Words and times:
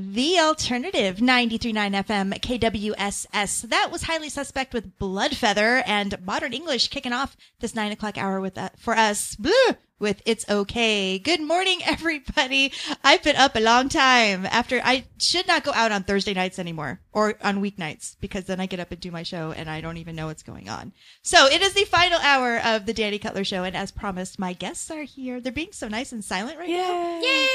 The 0.00 0.38
alternative 0.38 1.16
93.9 1.16 2.04
FM 2.04 2.38
KWSS. 2.38 3.62
That 3.62 3.90
was 3.90 4.04
highly 4.04 4.28
suspect 4.28 4.72
with 4.72 4.96
Bloodfeather 5.00 5.82
and 5.84 6.24
Modern 6.24 6.52
English 6.52 6.86
kicking 6.86 7.12
off 7.12 7.36
this 7.58 7.74
nine 7.74 7.90
o'clock 7.90 8.16
hour 8.16 8.40
with 8.40 8.54
that 8.54 8.78
for 8.78 8.94
us. 8.96 9.34
Bleh, 9.34 9.76
with 9.98 10.22
It's 10.24 10.48
Okay. 10.48 11.18
Good 11.18 11.40
morning, 11.40 11.80
everybody. 11.86 12.72
I've 13.02 13.22
been 13.22 13.36
up 13.36 13.56
a 13.56 13.60
long 13.60 13.88
time 13.88 14.46
after 14.46 14.80
I 14.84 15.04
should 15.18 15.46
not 15.46 15.64
go 15.64 15.72
out 15.72 15.92
on 15.92 16.04
Thursday 16.04 16.34
nights 16.34 16.58
anymore 16.58 17.00
or 17.12 17.34
on 17.42 17.60
weeknights 17.62 18.16
because 18.20 18.44
then 18.44 18.60
I 18.60 18.66
get 18.66 18.80
up 18.80 18.90
and 18.92 19.00
do 19.00 19.10
my 19.10 19.22
show 19.22 19.52
and 19.52 19.68
I 19.68 19.80
don't 19.80 19.96
even 19.96 20.14
know 20.16 20.26
what's 20.26 20.42
going 20.42 20.68
on. 20.68 20.92
So 21.22 21.46
it 21.46 21.62
is 21.62 21.74
the 21.74 21.84
final 21.84 22.18
hour 22.20 22.58
of 22.64 22.86
the 22.86 22.94
Danny 22.94 23.18
Cutler 23.18 23.44
show. 23.44 23.64
And 23.64 23.76
as 23.76 23.90
promised, 23.90 24.38
my 24.38 24.52
guests 24.52 24.90
are 24.90 25.02
here. 25.02 25.40
They're 25.40 25.52
being 25.52 25.72
so 25.72 25.88
nice 25.88 26.12
and 26.12 26.24
silent 26.24 26.58
right 26.58 26.68
now. 26.68 27.20
Yay! 27.20 27.48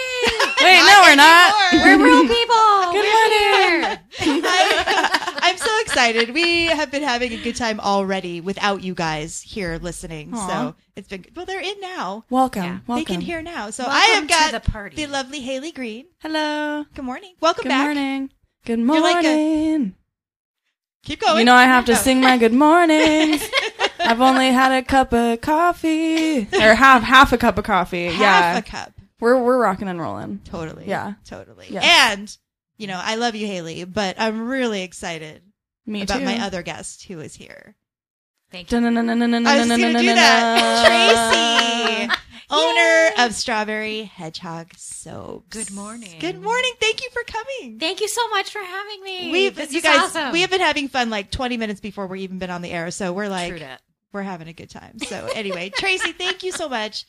Wait, 0.62 0.82
no, 0.86 1.02
we're 1.04 1.16
not. 1.16 1.54
We're 1.74 2.04
real 2.04 2.22
people. 2.28 2.64
Good 2.94 3.04
We're 3.04 3.82
morning. 3.82 4.00
here. 4.20 4.44
I, 4.46 5.40
I'm 5.44 5.58
so 5.58 5.83
excited. 5.94 6.34
We 6.34 6.66
have 6.66 6.92
been 6.92 7.04
having 7.04 7.34
a 7.34 7.38
good 7.44 7.56
time 7.56 7.80
already 7.80 8.42
without 8.42 8.82
you 8.84 8.94
guys 8.96 9.42
here 9.42 9.78
listening. 9.82 10.34
Aw. 10.34 10.48
So 10.48 10.76
it's 10.96 11.08
been 11.08 11.22
good. 11.22 11.36
well. 11.36 11.46
They're 11.46 11.62
in 11.62 11.80
now. 11.80 12.26
Welcome. 12.30 12.64
Yeah. 12.64 12.80
Welcome. 12.88 12.96
They 12.96 13.06
can 13.06 13.22
hear 13.22 13.42
now. 13.42 13.70
So 13.70 13.84
I 13.88 14.10
Welcome 14.14 14.30
have 14.30 14.52
got 14.52 14.64
the 14.64 14.72
party. 14.72 14.96
the 14.96 15.08
lovely 15.08 15.40
Haley 15.42 15.72
Green. 15.72 16.06
Hello. 16.20 16.86
Good 16.96 17.06
morning. 17.06 17.36
Welcome 17.40 17.64
Good 17.64 17.70
back. 17.70 17.88
Good 17.88 17.96
morning. 17.96 18.30
Good 18.66 18.80
You're 18.80 19.02
like 19.02 19.26
a- 19.26 19.28
morning. 19.28 19.96
Keep 21.04 21.20
going. 21.22 21.40
You 21.40 21.46
know 21.46 21.54
I 21.54 21.66
have 21.66 21.86
to 21.86 21.96
sing 21.98 22.22
my 22.22 22.38
good 22.38 22.54
mornings. 22.54 23.44
I've 24.00 24.22
only 24.22 24.48
had 24.48 24.72
a 24.72 24.82
cup 24.84 25.14
of 25.14 25.42
coffee, 25.42 26.40
or 26.54 26.74
half 26.76 27.04
half 27.04 27.34
a 27.34 27.38
cup 27.38 27.58
of 27.58 27.66
coffee. 27.66 28.06
half 28.06 28.20
yeah, 28.22 28.58
a 28.58 28.62
cup. 28.62 28.94
we're 29.20 29.42
we're 29.42 29.58
rocking 29.60 29.90
and 29.90 30.00
rolling. 30.00 30.40
Totally. 30.46 30.86
Yeah. 30.88 31.14
Totally. 31.26 31.68
Yes. 31.70 31.84
And 32.18 32.38
you 32.78 32.88
know 32.88 33.00
I 33.04 33.16
love 33.16 33.36
you, 33.36 33.48
Haley, 33.48 33.84
but 33.84 34.16
I'm 34.18 34.48
really 34.48 34.82
excited 34.84 35.42
Me 35.86 36.04
about 36.04 36.20
too. 36.20 36.26
my 36.26 36.40
other 36.40 36.62
guest 36.62 37.04
who 37.04 37.20
is 37.20 37.36
here. 37.36 37.76
Thank 38.52 38.72
you. 38.72 38.78
I 38.78 38.82
was 38.82 38.94
going 38.94 39.80
to 39.80 40.00
do 40.00 40.06
that. 40.06 42.08
Tracy, 42.08 42.20
owner 42.50 43.26
of 43.26 43.34
Strawberry 43.34 44.04
Hedgehog 44.04 44.74
Soaps. 44.78 45.48
Good 45.50 45.72
morning. 45.74 46.20
Good 46.20 46.40
morning. 46.40 46.72
Thank 46.80 47.04
you 47.04 47.10
for 47.12 47.24
coming. 47.24 47.80
Thank 47.80 48.00
you 48.00 48.08
so 48.08 48.28
much 48.30 48.52
for 48.52 48.60
having 48.60 49.04
me. 49.04 49.32
We've, 49.32 49.56
this 49.56 49.72
you 49.72 49.78
is 49.80 49.84
guys, 49.84 50.02
awesome. 50.02 50.32
we 50.32 50.42
have 50.42 50.52
been 50.52 50.62
having 50.62 50.88
fun 50.88 51.10
like 51.10 51.32
20 51.32 51.58
minutes 51.58 51.80
before 51.80 52.06
we're 52.08 52.18
even 52.18 52.38
been 52.38 52.52
on 52.52 52.62
the 52.62 52.70
air. 52.70 52.92
So 52.92 53.12
we're 53.12 53.28
like, 53.28 53.50
True 53.50 53.60
that. 53.60 53.82
we're 54.12 54.22
having 54.22 54.48
a 54.48 54.54
good 54.54 54.70
time. 54.70 55.00
So 55.00 55.30
anyway, 55.34 55.70
Tracy, 55.70 56.12
thank 56.12 56.44
you 56.44 56.52
so 56.52 56.70
much 56.70 57.06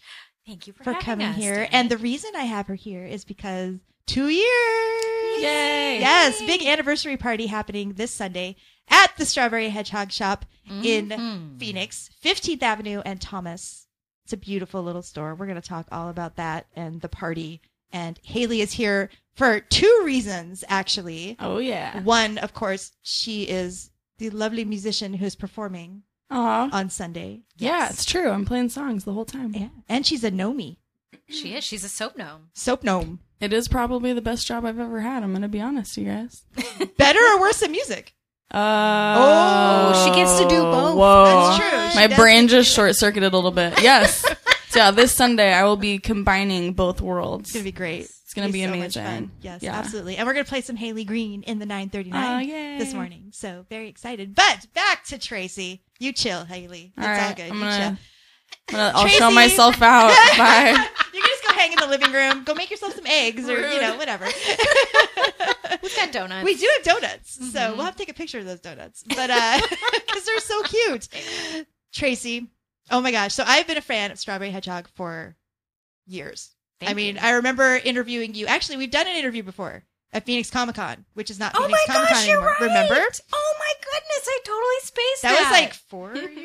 Thank 0.47 0.67
you 0.67 0.73
for, 0.75 0.85
for 0.85 0.95
coming 0.95 1.29
us, 1.29 1.37
here. 1.37 1.57
Danny. 1.57 1.69
And 1.73 1.91
the 1.91 1.97
reason 1.97 2.33
I 2.37 2.45
have 2.45 2.67
her 2.67 2.75
here 2.75 3.05
is 3.05 3.25
because 3.25 3.77
two 4.07 4.29
years. 4.29 5.43
Yay. 5.43 5.99
Yes, 6.01 6.39
big 6.41 6.63
anniversary 6.65 7.17
party 7.17 7.47
happening 7.47 7.95
this 7.95 8.11
Sunday 8.11 8.57
at 8.89 9.17
the 9.17 9.25
Strawberry 9.27 9.69
Hedgehog 9.71 10.11
Shop 10.13 10.45
in 10.69 11.09
Mhm. 11.11 11.59
Phoenix, 11.59 12.11
15th 12.21 12.63
Avenue 12.63 13.03
and 13.05 13.21
Thomas. 13.21 13.87
It's 14.25 14.33
a 14.33 14.37
beautiful 14.39 14.83
little 14.83 15.03
store. 15.03 15.35
We're 15.35 15.47
going 15.47 15.61
to 15.61 15.69
talk 15.69 15.87
all 15.93 16.09
about 16.09 16.37
that 16.37 16.67
and 16.75 17.01
the 17.03 17.09
party. 17.09 17.61
And 17.93 18.19
Haley 18.25 18.61
is 18.63 18.73
here 18.73 19.11
for 19.35 19.61
two 19.61 20.03
reasons, 20.05 20.65
actually. 20.69 21.37
Oh 21.39 21.59
yeah. 21.59 22.01
One, 22.03 22.39
of 22.39 22.55
course, 22.55 22.93
she 23.03 23.43
is 23.45 23.91
the 24.19 24.31
lovely 24.31 24.65
musician 24.65 25.15
who's 25.15 25.35
performing 25.35 26.03
Aw. 26.31 26.71
on 26.73 26.89
Sunday. 26.91 27.43
Yeah, 27.57 27.89
it's 27.91 28.05
true. 28.05 28.31
I'm 28.31 28.45
playing 28.47 28.71
songs 28.71 29.05
the 29.05 29.13
whole 29.13 29.25
time. 29.27 29.53
Yeah. 29.55 29.69
And 29.89 30.07
she's 30.07 30.25
a 30.25 30.31
Nomi, 30.31 30.79
She 31.29 31.55
is. 31.55 31.63
She's 31.65 31.85
a 31.85 31.89
soap 31.89 32.17
gnome. 32.17 32.49
soap 32.55 32.83
gnome. 32.83 33.21
It 33.41 33.53
is 33.53 33.69
probably 33.69 34.13
the 34.15 34.23
best 34.23 34.47
job 34.47 34.65
I've 34.65 34.79
ever 34.79 35.01
had. 35.01 35.23
I'm 35.23 35.33
gonna 35.33 35.49
be 35.49 35.61
honest, 35.61 35.97
you 35.99 36.07
guys. 36.07 36.45
Better 36.97 37.21
or 37.21 37.41
worse 37.41 37.61
than 37.61 37.73
music? 37.73 38.15
Uh, 38.51 39.15
Oh, 39.95 40.05
she 40.05 40.15
gets 40.15 40.39
to 40.39 40.49
do 40.49 40.61
both. 40.63 40.97
Whoa. 40.97 41.25
That's 41.59 41.59
true. 41.71 41.91
She 42.03 42.09
My 42.09 42.15
brain 42.17 42.49
just 42.49 42.73
short 42.73 42.95
circuited 42.97 43.33
a 43.33 43.37
little 43.37 43.51
bit. 43.51 43.83
Yes. 43.83 44.21
so 44.21 44.35
yeah, 44.77 44.91
this 44.91 45.13
Sunday 45.13 45.53
I 45.53 45.65
will 45.65 45.77
be 45.77 45.99
combining 45.99 46.73
both 46.73 47.01
worlds. 47.01 47.49
It's 47.51 47.53
going 47.53 47.65
to 47.65 47.69
be 47.73 47.77
great. 47.77 48.03
It's 48.03 48.35
gonna 48.35 48.53
be 48.53 48.63
so 48.65 48.71
much 48.71 48.97
amazing. 48.97 49.05
fun. 49.05 49.31
Yes, 49.43 49.63
Yeah. 49.63 49.77
absolutely. 49.79 50.17
And 50.17 50.27
we're 50.27 50.33
going 50.35 50.45
to 50.45 50.49
play 50.49 50.61
some 50.61 50.75
Haley 50.77 51.05
Green 51.05 51.43
in 51.45 51.59
the 51.61 51.67
939 51.67 52.51
Oh, 52.51 52.79
this 52.79 52.93
morning. 52.93 53.31
So 53.33 53.65
very 53.71 53.89
excited. 53.89 54.35
But 54.35 54.67
back 54.75 55.05
to 55.07 55.19
Tracy. 55.19 55.83
You 56.01 56.13
chill, 56.13 56.45
Haley. 56.45 56.93
It's 56.97 57.07
All 57.07 57.13
all, 57.15 57.29
good. 57.29 57.37
good. 57.37 57.51
I'm 57.51 57.55
you 57.55 57.61
gonna, 57.61 57.79
chill. 57.79 57.89
I'm 57.89 58.73
gonna, 58.73 58.93
I'll 58.97 59.03
Tracy. 59.03 59.19
show 59.19 59.31
myself 59.31 59.81
out. 59.83 60.09
Bye. 60.39 60.87
You 61.71 61.77
can 61.77 61.79
just 61.79 61.81
go 61.81 61.87
hang 61.89 61.99
in 61.99 62.01
the 62.01 62.07
living 62.07 62.13
room. 62.13 62.45
Go 62.45 62.55
make 62.55 62.71
yourself 62.71 62.95
some 62.95 63.07
eggs 63.07 63.49
or, 63.49 63.61
you 63.61 63.81
know, 63.81 63.97
whatever. 63.97 64.27
We've 65.83 65.97
got 65.97 66.13
donuts. 66.13 66.45
we 66.45 66.55
do 66.57 66.69
have 66.77 66.85
donuts. 66.85 67.53
So 67.53 67.75
we'll 67.75 67.85
have 67.85 67.95
to 67.97 67.99
take 67.99 68.09
a 68.09 68.15
picture 68.15 68.39
of 68.39 68.47
those 68.47 68.61
donuts. 68.61 69.03
But, 69.07 69.31
uh, 69.31 69.61
cause 70.13 70.25
they're 70.25 70.41
so 70.41 70.63
cute. 70.63 71.09
Tracy. 71.93 72.49
Oh 72.91 73.01
my 73.01 73.11
gosh. 73.11 73.35
So 73.35 73.45
I've 73.47 73.67
been 73.67 73.77
a 73.79 73.83
fan 73.83 74.11
of 74.11 74.19
Strawberry 74.19 74.51
Hedgehog 74.51 74.89
for 74.95 75.37
years. 76.07 76.51
Thank 76.81 76.91
I 76.91 76.95
mean, 76.95 77.15
you. 77.17 77.21
I 77.23 77.31
remember 77.33 77.77
interviewing 77.77 78.35
you. 78.35 78.47
Actually, 78.47 78.79
we've 78.79 78.91
done 78.91 79.07
an 79.07 79.17
interview 79.17 79.43
before 79.43 79.85
at 80.13 80.25
Phoenix 80.25 80.51
Comic 80.51 80.77
Con, 80.77 81.05
which 81.15 81.31
is 81.31 81.39
not 81.39 81.53
Oh 81.57 81.63
Phoenix 81.67 81.81
my 81.89 81.95
Comic 81.95 82.09
Con 82.09 82.17
gosh, 82.19 82.27
you're 82.27 82.37
anymore. 82.37 82.57
right. 82.61 82.69
Remember? 82.89 83.07
Oh 83.33 83.55
my 83.59 83.73
goodness, 83.85 84.29
I 84.29 84.39
totally 84.45 84.81
spaced 84.83 85.23
That 85.23 85.31
that. 85.33 85.51
was 85.51 85.61
like 85.61 85.75
four 85.75 86.15
years 86.17 86.29
ago 86.37 86.44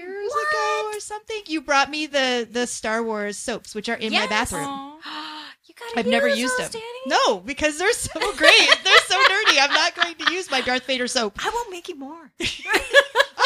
or 1.00 1.02
something. 1.02 1.42
You 1.48 1.62
brought 1.62 1.90
me 1.90 2.06
the 2.06 2.48
the 2.50 2.68
Star 2.68 3.02
Wars 3.02 3.38
soaps, 3.38 3.74
which 3.74 3.90
are 3.90 3.96
in 3.96 4.14
my 4.14 4.28
bathroom. 4.28 5.00
You 5.66 5.76
gotta 5.76 6.00
I've 6.00 6.08
never 6.08 6.28
used 6.28 6.58
those, 6.58 6.72
them. 6.72 6.82
Danny. 6.82 7.22
No, 7.28 7.42
because 7.42 7.78
they're 7.78 7.94
so 7.94 8.20
great. 8.36 8.78
they're 8.84 8.98
so 9.06 9.16
nerdy. 9.16 9.60
I'm 9.62 9.72
not 9.72 9.94
going 9.94 10.16
to 10.16 10.34
use 10.34 10.50
my 10.50 10.62
Darth 10.62 10.88
Vader 10.88 11.06
soap. 11.06 11.38
I 11.46 11.52
won't 11.54 11.70
make 11.70 11.88
you 11.88 11.96
more. 11.96 12.32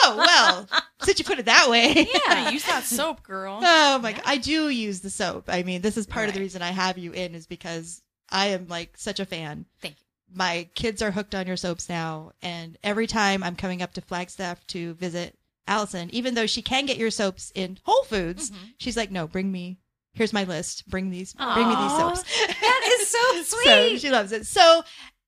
Oh 0.06 0.18
well, 0.18 0.68
since 1.04 1.20
you 1.20 1.24
put 1.24 1.40
it 1.40 1.46
that 1.46 1.70
way. 1.70 2.08
Yeah. 2.28 2.50
Use 2.52 2.66
that 2.66 2.84
soap, 2.84 3.24
girl. 3.24 3.60
Oh 3.64 4.00
my 4.00 4.12
god, 4.12 4.24
I 4.26 4.36
do 4.38 4.68
use 4.68 5.00
the 5.00 5.10
soap. 5.10 5.46
I 5.48 5.64
mean, 5.64 5.82
this 5.82 5.96
is 5.96 6.06
part 6.06 6.28
of 6.28 6.34
the 6.34 6.42
reason 6.42 6.62
I 6.62 6.72
have 6.72 6.98
you 6.98 7.14
in 7.14 7.36
is 7.36 7.48
because 7.48 8.02
I 8.30 8.48
am 8.48 8.68
like 8.68 8.98
such 8.98 9.22
a 9.22 9.26
fan. 9.26 9.66
Thank 9.82 9.96
you. 10.02 10.06
My 10.36 10.68
kids 10.76 11.02
are 11.02 11.12
hooked 11.12 11.36
on 11.36 11.48
your 11.48 11.56
soaps 11.56 11.88
now, 11.88 12.34
and 12.42 12.78
every 12.84 13.08
time 13.08 13.44
I'm 13.44 13.56
coming 13.56 13.82
up 13.82 13.94
to 13.94 14.02
Flagstaff 14.02 14.66
to 14.68 14.94
visit 14.96 15.38
Allison, 15.68 16.10
even 16.14 16.34
though 16.36 16.46
she 16.46 16.62
can 16.62 16.86
get 16.86 16.98
your 16.98 17.12
soaps 17.12 17.52
in 17.56 17.80
Whole 17.84 18.04
Foods, 18.04 18.52
Mm-hmm. 18.52 18.64
she's 18.78 18.98
like, 18.98 19.12
"No, 19.12 19.28
bring 19.28 19.52
me. 19.52 19.80
Here's 20.14 20.34
my 20.34 20.44
list. 20.44 20.88
Bring 20.90 21.10
these. 21.10 21.34
Bring 21.34 21.68
me 21.70 21.76
these 21.76 21.92
soaps." 21.98 22.24
That 22.48 22.98
is 23.00 23.08
so 23.10 23.44
sweet. 23.44 23.66
so 23.66 23.98
she 23.98 24.10
loves 24.10 24.32
it. 24.32 24.46
So, 24.46 24.84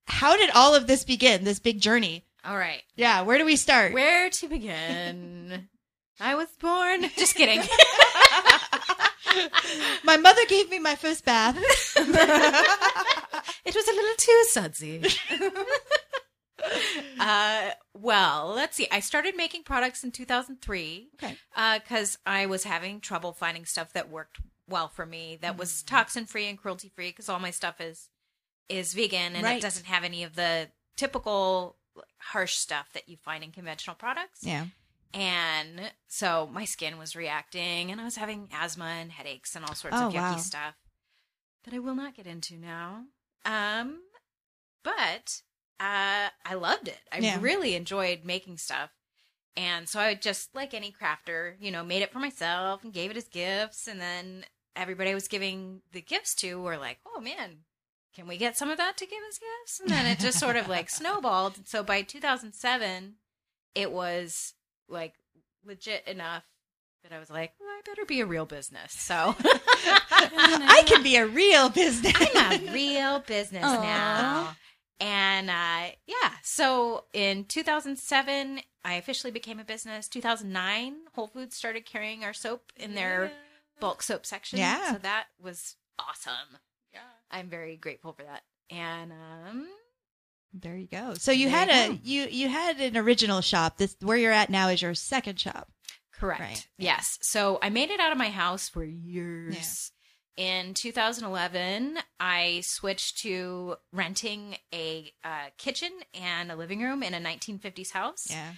how 0.08 0.36
did 0.38 0.50
all 0.52 0.76
of 0.76 0.88
this 0.88 1.04
begin? 1.04 1.44
This 1.44 1.60
big 1.60 1.80
journey? 1.82 2.26
All 2.44 2.58
right. 2.58 2.84
Yeah, 2.96 3.22
where 3.22 3.38
do 3.38 3.46
we 3.46 3.56
start? 3.56 3.94
Where 3.94 4.30
to 4.30 4.48
begin? 4.48 5.68
I 6.20 6.36
was 6.36 6.48
born. 6.60 7.02
Just 7.18 7.36
kidding. 7.36 7.62
my 10.04 10.18
mother 10.18 10.46
gave 10.48 10.70
me 10.70 10.80
my 10.80 10.96
first 10.96 11.26
bath. 11.26 11.56
it 11.98 13.76
was 13.76 13.88
a 13.88 13.92
little 13.92 14.16
too 14.18 14.44
sudsy. 14.50 15.04
uh, 17.20 17.70
well, 18.06 18.48
let's 18.56 18.76
see. 18.78 18.88
I 18.92 19.00
started 19.00 19.36
making 19.36 19.64
products 19.64 20.04
in 20.04 20.12
2003 20.12 21.10
Okay. 21.16 21.38
because 21.80 22.18
I 22.26 22.46
was 22.46 22.64
having 22.64 23.00
trouble 23.02 23.34
finding 23.34 23.66
stuff 23.66 23.92
that 23.94 24.10
worked 24.10 24.40
well 24.68 24.88
for 24.88 25.06
me, 25.06 25.38
that 25.42 25.58
was 25.58 25.84
Mm. 25.84 25.88
toxin 25.88 26.26
free 26.26 26.48
and 26.48 26.58
cruelty 26.58 26.90
free, 26.90 27.10
because 27.10 27.30
all 27.30 27.40
my 27.40 27.52
stuff 27.52 27.82
is 27.82 28.10
is 28.68 28.94
vegan 28.96 29.36
and 29.36 29.44
Right. 29.44 29.58
it 29.58 29.62
doesn't 29.62 29.86
have 29.86 30.04
any 30.04 30.24
of 30.24 30.34
the 30.36 30.72
typical 30.96 31.78
harsh 32.18 32.56
stuff 32.56 32.92
that 32.94 33.08
you 33.08 33.16
find 33.16 33.44
in 33.44 33.52
conventional 33.52 33.96
products. 33.96 34.40
Yeah. 34.44 34.66
And 35.14 35.94
so 36.08 36.48
my 36.48 36.66
skin 36.66 36.98
was 36.98 37.16
reacting, 37.16 37.92
and 37.92 38.02
I 38.02 38.04
was 38.06 38.16
having 38.16 38.50
asthma 38.52 38.86
and 38.86 39.12
headaches 39.12 39.56
and 39.56 39.64
all 39.64 39.76
sorts 39.76 39.96
Oh, 39.98 40.08
of 40.08 40.14
yucky 40.14 40.32
wow. 40.34 40.38
stuff 40.38 40.76
that 41.64 41.74
I 41.76 41.80
will 41.80 41.94
not 41.96 42.16
get 42.16 42.26
into 42.28 42.58
now. 42.58 43.06
Um, 43.46 44.02
but 44.84 45.44
uh, 45.80 46.30
I 46.46 46.54
loved 46.54 46.88
it. 46.88 47.00
I 47.12 47.20
Yeah. 47.20 47.40
really 47.42 47.76
enjoyed 47.76 48.24
making 48.24 48.58
stuff. 48.58 48.92
And 49.58 49.88
so 49.88 50.00
I 50.00 50.16
just, 50.16 50.54
like 50.54 50.74
any 50.74 50.92
crafter, 50.92 51.56
you 51.60 51.72
know, 51.72 51.84
made 51.84 52.02
it 52.02 52.12
for 52.12 52.20
myself 52.20 52.84
and 52.84 52.94
gave 52.94 53.12
it 53.12 53.18
as 53.18 53.28
gifts. 53.30 53.88
And 53.88 54.00
then 54.02 54.46
everybody 54.76 55.12
I 55.12 55.14
was 55.14 55.28
giving 55.30 55.82
the 55.94 56.02
gifts 56.02 56.36
to 56.36 56.62
were 56.62 56.78
like, 56.78 57.00
oh 57.06 57.22
man, 57.22 57.60
can 58.14 58.28
we 58.28 58.38
get 58.38 58.58
some 58.58 58.70
of 58.70 58.78
that 58.78 58.98
to 58.98 59.06
give 59.06 59.20
as 59.30 59.38
gifts? 59.40 59.80
And 59.80 59.90
then 59.90 60.06
it 60.06 60.20
just 60.20 60.40
sort 60.40 60.56
of 60.58 60.68
like 60.68 60.90
snowballed. 60.90 61.58
And 61.58 61.68
so 61.68 61.84
by 61.84 62.02
2007, 62.02 63.16
it 63.76 63.92
was 63.92 64.54
like 64.90 65.14
legit 65.66 66.06
enough 66.08 66.44
that 67.04 67.14
I 67.14 67.20
was 67.20 67.30
like, 67.30 67.54
well, 67.60 67.70
I 67.70 67.82
better 67.86 68.06
be 68.06 68.20
a 68.22 68.26
real 68.26 68.46
business. 68.46 68.92
So 68.94 69.36
I 70.12 70.84
can 70.86 71.04
be 71.04 71.16
a 71.18 71.26
real 71.28 71.70
business. 71.70 72.14
I'm 72.36 72.68
a 72.68 72.72
real 72.74 73.20
business 73.20 73.64
Aw. 73.64 73.82
now. 73.82 74.56
And 75.00 75.50
uh, 75.50 75.92
yeah, 76.08 76.32
so 76.42 77.06
in 77.14 77.44
2007, 77.46 78.60
I 78.84 78.94
officially 78.94 79.32
became 79.32 79.60
a 79.60 79.64
business. 79.66 80.08
2009, 80.08 80.96
Whole 81.14 81.28
Foods 81.28 81.56
started 81.56 81.86
carrying 81.86 82.24
our 82.24 82.34
soap 82.34 82.72
in 82.78 82.96
their 82.96 83.32
bulk 83.80 84.02
soap 84.02 84.26
section. 84.26 84.60
Yeah. 84.60 84.94
So 84.94 84.98
that 85.00 85.26
was 85.42 85.76
awesome. 86.00 86.60
Yeah. 86.94 87.00
I'm 87.30 87.50
very 87.50 87.76
grateful 87.76 88.14
for 88.14 88.24
that. 88.24 88.44
And 88.70 89.12
um, 89.12 89.68
There 90.54 90.78
you 90.78 90.88
go. 90.88 91.14
So 91.16 91.32
you 91.32 91.50
There 91.50 91.58
had 91.66 91.70
you 91.70 91.74
a 91.74 91.88
go. 91.96 92.00
you 92.04 92.28
you 92.46 92.50
had 92.50 92.80
an 92.80 92.96
original 92.98 93.42
shop. 93.42 93.78
This 93.78 93.98
where 94.02 94.18
you're 94.18 94.32
at 94.32 94.50
now 94.50 94.70
is 94.70 94.82
your 94.82 94.94
second 94.94 95.40
shop. 95.40 95.70
Correct. 96.14 96.40
Right. 96.40 96.68
Yes. 96.78 97.18
So 97.22 97.60
I 97.62 97.70
made 97.70 97.90
it 97.92 98.00
out 98.00 98.14
of 98.14 98.18
my 98.18 98.30
house 98.30 98.70
for 98.70 98.84
years. 98.84 99.92
In 100.38 100.74
2011, 100.74 101.98
I 102.20 102.62
switched 102.64 103.20
to 103.20 103.76
renting 103.94 104.58
a 104.74 105.14
uh, 105.24 105.46
kitchen 105.58 105.92
and 106.14 106.52
a 106.52 106.56
living 106.56 106.82
room 106.82 107.04
in 107.04 107.14
a 107.14 107.20
1950s 107.20 107.92
house. 107.92 108.28
Yeah. 108.30 108.52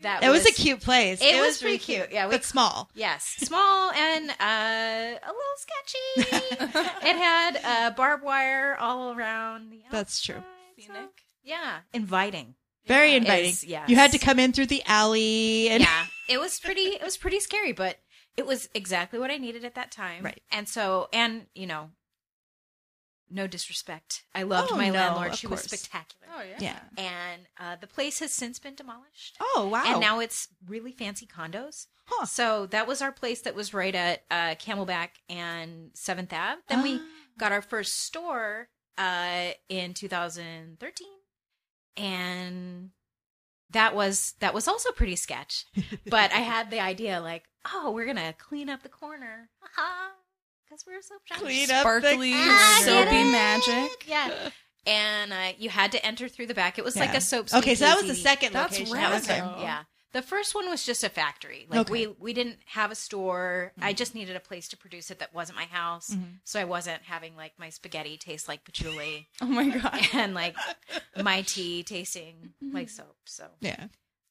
That 0.00 0.24
It 0.24 0.30
was, 0.30 0.44
a 0.46 0.52
cute 0.52 0.80
place. 0.80 1.20
It 1.22 1.40
was 1.40 1.62
really 1.62 1.78
pretty 1.78 1.92
cute. 1.98 2.08
Yeah, 2.12 2.26
we- 2.26 2.32
but 2.32 2.44
small. 2.44 2.90
Yes, 2.92 3.24
small 3.38 3.92
and 3.92 4.30
uh, 4.30 5.18
a 5.22 5.30
little 5.30 5.58
sketchy. 5.58 6.78
it 7.06 7.16
had 7.16 7.56
uh, 7.64 7.90
barbed 7.94 8.24
wire 8.24 8.76
all 8.80 9.12
around 9.12 9.70
the 9.70 9.82
That's 9.92 10.20
true. 10.20 10.34
outside, 10.36 10.46
so- 10.88 10.92
Scenic. 10.92 11.10
yeah, 11.44 11.78
inviting. 11.94 12.56
Very 12.88 13.12
It 13.12 13.18
inviting. 13.18 13.50
is, 13.50 13.62
yes. 13.62 13.88
You 13.88 13.94
had 13.94 14.10
to 14.10 14.18
come 14.18 14.40
in 14.40 14.52
through 14.52 14.66
the 14.66 14.82
alley 14.86 15.68
and 15.68 15.80
yeah, 15.84 16.06
it 16.28 16.40
was 16.40 16.58
pretty. 16.58 16.80
It 16.96 17.02
was 17.04 17.16
pretty 17.16 17.38
scary, 17.38 17.70
but 17.70 17.96
it 18.36 18.46
was 18.46 18.68
exactly 18.74 19.18
what 19.18 19.30
I 19.30 19.36
needed 19.36 19.64
at 19.64 19.74
that 19.74 19.90
time. 19.90 20.24
Right. 20.24 20.40
And 20.50 20.68
so, 20.68 21.08
and 21.12 21.46
you 21.54 21.66
know, 21.66 21.90
no 23.30 23.46
disrespect. 23.46 24.24
I 24.34 24.42
loved 24.42 24.70
Oh, 24.72 24.76
my 24.76 24.88
no, 24.88 24.94
landlord. 24.94 25.28
of 25.28 25.36
She 25.38 25.46
was 25.46 25.60
spectacular. 25.62 26.26
Oh 26.36 26.42
yeah. 26.42 26.58
Yeah. 26.60 26.80
And 27.02 27.42
uh, 27.58 27.76
the 27.80 27.86
place 27.86 28.18
has 28.20 28.32
since 28.32 28.58
been 28.58 28.74
demolished. 28.74 29.36
Oh 29.40 29.68
wow. 29.72 29.84
And 29.86 30.00
now 30.00 30.20
it's 30.20 30.48
really 30.68 30.92
fancy 30.92 31.26
condos. 31.26 31.86
Huh. 32.06 32.26
So 32.26 32.66
that 32.66 32.86
was 32.86 33.00
our 33.00 33.12
place 33.12 33.40
that 33.42 33.54
was 33.54 33.72
right 33.72 33.94
at 33.94 34.24
uh, 34.30 34.54
Camelback 34.56 35.10
and 35.30 35.90
Seventh 35.94 36.32
Ave. 36.32 36.60
Then 36.68 36.82
we 36.82 36.96
Ah. 36.96 37.06
got 37.38 37.52
our 37.52 37.62
first 37.62 38.02
store 38.02 38.68
uh, 38.98 39.50
in 39.70 39.94
2013, 39.94 41.08
and 41.96 42.90
that 43.70 43.94
was 43.94 44.34
that 44.40 44.52
was 44.52 44.68
also 44.68 44.92
pretty 44.92 45.16
sketch. 45.16 45.64
but 46.06 46.32
I 46.32 46.38
had 46.40 46.70
the 46.70 46.80
idea 46.80 47.20
like, 47.20 47.44
oh, 47.72 47.90
we're 47.92 48.06
gonna 48.06 48.34
clean 48.38 48.68
up 48.68 48.82
the 48.82 48.88
corner, 48.88 49.48
because 50.64 50.84
we're 50.86 51.02
so 51.02 51.14
shiny. 51.24 51.40
Clean 51.40 51.70
up 51.70 51.80
Sparkly, 51.82 52.32
the 52.32 52.38
Ah, 52.38 52.82
soapy 52.84 53.24
magic. 53.30 54.04
Yeah. 54.06 54.50
And 54.86 55.32
uh, 55.32 55.52
you 55.58 55.70
had 55.70 55.92
to 55.92 56.04
enter 56.04 56.28
through 56.28 56.46
the 56.46 56.54
back. 56.54 56.78
It 56.78 56.84
was 56.84 56.96
like 56.96 57.10
Yeah. 57.10 57.18
a 57.18 57.20
soap. 57.20 57.54
Okay, 57.54 57.74
so 57.76 57.84
that 57.84 57.96
was 57.96 58.06
the 58.06 58.14
speakeasy. 58.14 58.22
second 58.22 58.52
That's 58.52 58.72
location. 58.78 58.94
rad. 58.94 59.22
Okay. 59.22 59.36
Yeah. 59.62 59.84
The 60.12 60.22
first 60.22 60.54
one 60.54 60.68
was 60.68 60.84
just 60.84 61.04
a 61.04 61.08
factory. 61.08 61.66
Like 61.70 61.80
Okay. 61.90 61.92
we 62.08 62.14
we 62.18 62.32
didn't 62.34 62.58
have 62.66 62.90
a 62.90 62.94
store. 62.94 63.72
I 63.80 63.92
just 63.94 64.14
needed 64.14 64.34
a 64.36 64.40
place 64.40 64.68
to 64.68 64.76
produce 64.76 65.10
it 65.10 65.20
that 65.20 65.32
wasn't 65.32 65.56
my 65.56 65.64
house. 65.66 66.10
Mhm. 66.10 66.40
So 66.44 66.60
I 66.60 66.64
wasn't 66.64 67.02
having 67.04 67.34
like 67.36 67.52
my 67.58 67.70
spaghetti 67.70 68.18
taste 68.18 68.46
like 68.48 68.64
patchouli 68.64 69.28
Oh 69.40 69.46
my 69.46 69.68
god. 69.68 70.00
and 70.12 70.34
like 70.34 70.56
my 71.22 71.42
tea 71.42 71.82
tasting 71.84 72.52
like 72.60 72.90
soap. 72.90 73.16
So 73.24 73.46
Yeah. 73.60 73.86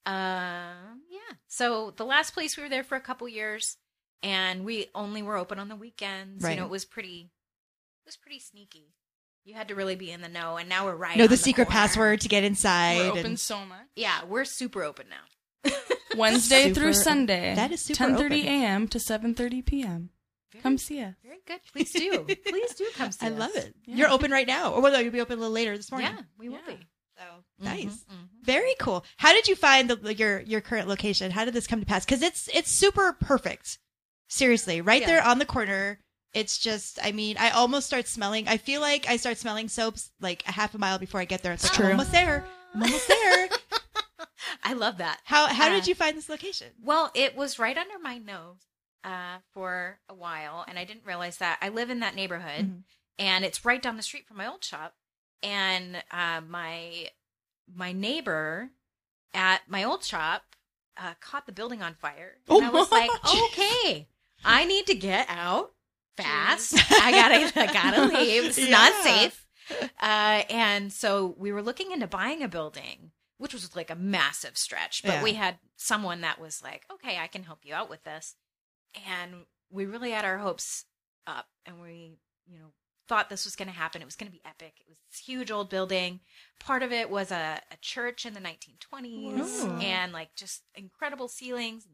Um 0.06 1.02
yeah. 1.10 1.36
So 1.48 1.92
the 1.96 2.06
last 2.06 2.34
place 2.34 2.58
we 2.58 2.64
were 2.64 2.70
there 2.70 2.84
for 2.84 2.96
a 2.96 3.02
couple 3.02 3.28
years 3.30 3.78
and 4.24 4.64
we 4.66 4.88
only 4.96 5.22
were 5.22 5.38
open 5.38 5.60
on 5.60 5.68
the 5.70 5.76
weekends. 5.76 6.44
Right. 6.44 6.52
You 6.52 6.60
know, 6.60 6.66
it 6.66 6.72
was 6.72 6.86
pretty 6.86 7.30
it 8.04 8.08
was 8.08 8.18
pretty 8.18 8.40
sneaky. 8.40 8.94
You 9.44 9.54
had 9.56 9.68
to 9.70 9.76
really 9.76 9.96
be 9.96 10.12
in 10.12 10.22
the 10.22 10.30
know 10.30 10.58
and 10.58 10.68
now 10.70 10.86
we're 10.86 10.96
right 10.96 11.18
know 11.18 11.24
on 11.26 11.30
the 11.30 11.38
secret 11.38 11.66
corner. 11.66 11.80
password 11.80 12.22
to 12.22 12.30
get 12.30 12.44
inside. 12.44 12.98
We're 13.00 13.10
open 13.12 13.26
and- 13.26 13.40
so 13.40 13.60
much. 13.66 13.88
Yeah, 13.96 14.24
we're 14.26 14.46
super 14.46 14.84
open 14.84 15.08
now. 15.10 15.72
Wednesday 16.18 16.64
Super- 16.70 16.76
through 16.80 16.94
Sunday. 16.94 17.56
that 17.56 17.72
is 17.72 17.82
super 17.82 18.04
10:30 18.06 18.16
open. 18.18 18.32
a.m. 18.34 18.88
to 18.90 18.98
7:30 18.98 19.66
p.m. 19.66 20.10
Come 20.62 20.78
see 20.78 21.02
us. 21.02 21.16
Very 21.24 21.40
good. 21.48 21.62
Please 21.72 21.92
do. 21.94 22.26
Please 22.46 22.74
do 22.76 22.86
come 22.96 23.12
see 23.14 23.26
I 23.26 23.30
us. 23.30 23.36
I 23.36 23.38
love 23.38 23.56
it. 23.56 23.74
Yeah. 23.86 23.96
You're 23.96 24.10
open 24.10 24.32
right 24.32 24.46
now, 24.46 24.74
or 24.74 24.82
well, 24.82 24.92
no, 24.92 25.00
you'll 25.00 25.14
be 25.14 25.22
open 25.22 25.38
a 25.38 25.42
little 25.42 25.54
later 25.54 25.78
this 25.78 25.90
morning. 25.92 26.12
Yeah, 26.14 26.22
we 26.38 26.50
will 26.50 26.58
Yeah. 26.68 26.76
be. 26.76 26.88
So 27.22 27.44
nice. 27.60 27.86
Mhm, 27.86 28.16
mhm. 28.16 28.28
Very 28.44 28.74
cool. 28.80 29.06
How 29.18 29.32
did 29.34 29.48
you 29.48 29.56
find 29.56 29.90
the, 29.90 30.14
your 30.16 30.42
your 30.42 30.62
current 30.62 30.88
location? 30.88 31.32
How 31.32 31.46
did 31.46 31.54
this 31.54 31.68
come 31.68 31.80
to 31.80 31.86
pass? 31.86 32.04
Because 32.06 32.22
it's 32.22 32.50
it's 32.54 32.72
super 32.72 33.14
perfect. 33.14 33.78
Seriously, 34.28 34.82
right 34.82 35.02
Yeah. 35.02 35.08
there 35.08 35.24
on 35.24 35.40
the 35.40 35.46
corner. 35.46 36.00
It's 36.34 36.58
just, 36.58 36.98
I 37.04 37.12
mean, 37.12 37.36
I 37.38 37.50
almost 37.50 37.88
start 37.88 38.08
smelling. 38.08 38.48
I 38.48 38.56
feel 38.56 38.80
like 38.80 39.06
I 39.10 39.18
start 39.18 39.38
smelling 39.38 39.68
soaps 39.68 40.12
like 40.22 40.44
a 40.48 40.54
half 40.54 40.74
a 40.74 40.78
mile 40.78 40.98
before 40.98 41.20
I 41.20 41.26
get 41.26 41.44
there. 41.44 41.52
It's 41.52 41.64
like 41.64 41.74
True. 41.74 41.88
I'm 41.88 41.92
almost 41.92 42.14
there. 42.14 42.46
I'm 42.74 42.84
almost 42.84 43.08
there. 43.10 43.50
I 44.64 44.74
love 44.74 44.98
that. 45.00 45.20
How 45.26 45.48
how 45.48 45.68
Uh, 45.68 45.72
did 45.72 45.88
you 45.88 45.96
find 45.96 46.18
this 46.18 46.30
location? 46.30 46.68
Well, 46.82 47.12
it 47.14 47.36
was 47.36 47.60
right 47.60 47.78
under 47.78 48.00
my 48.00 48.18
nose 48.18 48.62
uh, 49.04 49.40
for 49.54 50.00
a 50.08 50.14
while, 50.14 50.64
and 50.68 50.80
I 50.80 50.86
didn't 50.86 51.06
realize 51.06 51.38
that. 51.38 51.58
I 51.62 51.68
live 51.70 51.90
in 51.90 52.00
that 52.00 52.16
neighborhood, 52.16 52.66
Mhm. 52.66 52.84
and 53.20 53.44
it's 53.44 53.66
right 53.66 53.82
down 53.82 53.98
the 53.98 54.04
street 54.04 54.26
from 54.28 54.38
my 54.38 54.48
old 54.48 54.64
shop. 54.64 54.96
And 55.44 56.04
uh, 56.12 56.42
my 56.48 57.10
my 57.74 57.92
neighbor 57.94 58.70
at 59.34 59.62
my 59.68 59.84
old 59.84 60.04
shop 60.04 60.44
uh, 60.98 61.14
caught 61.20 61.46
the 61.46 61.52
building 61.52 61.82
on 61.82 61.96
fire, 61.96 62.36
and 62.50 62.64
Oh, 62.64 62.66
I 62.66 62.70
was 62.70 62.92
like, 62.92 63.10
jeez. 63.10 63.46
okay, 63.48 64.08
I 64.46 64.66
need 64.66 64.88
to 64.88 64.96
get 64.96 65.26
out 65.30 65.72
fast. 66.18 66.74
I 66.92 67.12
gotta 67.12 67.60
I 67.60 67.74
gotta 67.74 68.06
leave. 68.20 68.46
It's 68.46 68.70
not 68.70 68.94
safe. 69.04 69.48
Uh, 70.02 70.44
and 70.50 70.92
so 70.92 71.34
we 71.38 71.52
were 71.52 71.62
looking 71.64 71.92
into 71.92 72.06
buying 72.08 72.44
a 72.44 72.48
building, 72.50 73.12
which 73.38 73.54
was 73.54 73.74
like 73.76 73.90
a 73.90 73.96
massive 73.96 74.58
stretch. 74.58 75.02
But 75.04 75.14
Yeah. 75.14 75.24
we 75.24 75.34
had 75.34 75.60
someone 75.78 76.22
that 76.22 76.40
was 76.42 76.62
like, 76.62 76.86
okay, 76.92 77.18
I 77.18 77.28
can 77.28 77.44
help 77.44 77.60
you 77.64 77.74
out 77.74 77.90
with 77.90 78.04
this. 78.04 78.36
And 79.08 79.46
we 79.70 79.86
really 79.86 80.12
had 80.12 80.26
our 80.26 80.40
hopes 80.40 80.86
up 81.26 81.48
and 81.66 81.82
we, 81.82 82.18
you 82.46 82.60
know, 82.60 82.74
thought 83.12 83.30
this 83.30 83.44
was 83.44 83.58
going 83.58 83.68
to 83.68 83.74
happen. 83.74 84.02
It 84.02 84.06
was 84.06 84.16
going 84.16 84.32
to 84.32 84.38
be 84.38 84.42
epic. 84.46 84.76
It 84.80 84.86
was 84.88 84.98
this 85.10 85.20
huge 85.20 85.52
old 85.52 85.70
building. 85.70 86.22
Part 86.62 86.82
of 86.82 86.94
it 86.94 87.10
was 87.10 87.30
a, 87.30 87.60
a 87.70 87.76
church 87.82 88.26
in 88.26 88.34
the 88.34 88.40
1920s 88.40 89.66
Whoa. 89.66 89.78
and 89.82 90.14
like 90.14 90.34
just 90.38 90.62
incredible 90.76 91.28
ceilings, 91.28 91.86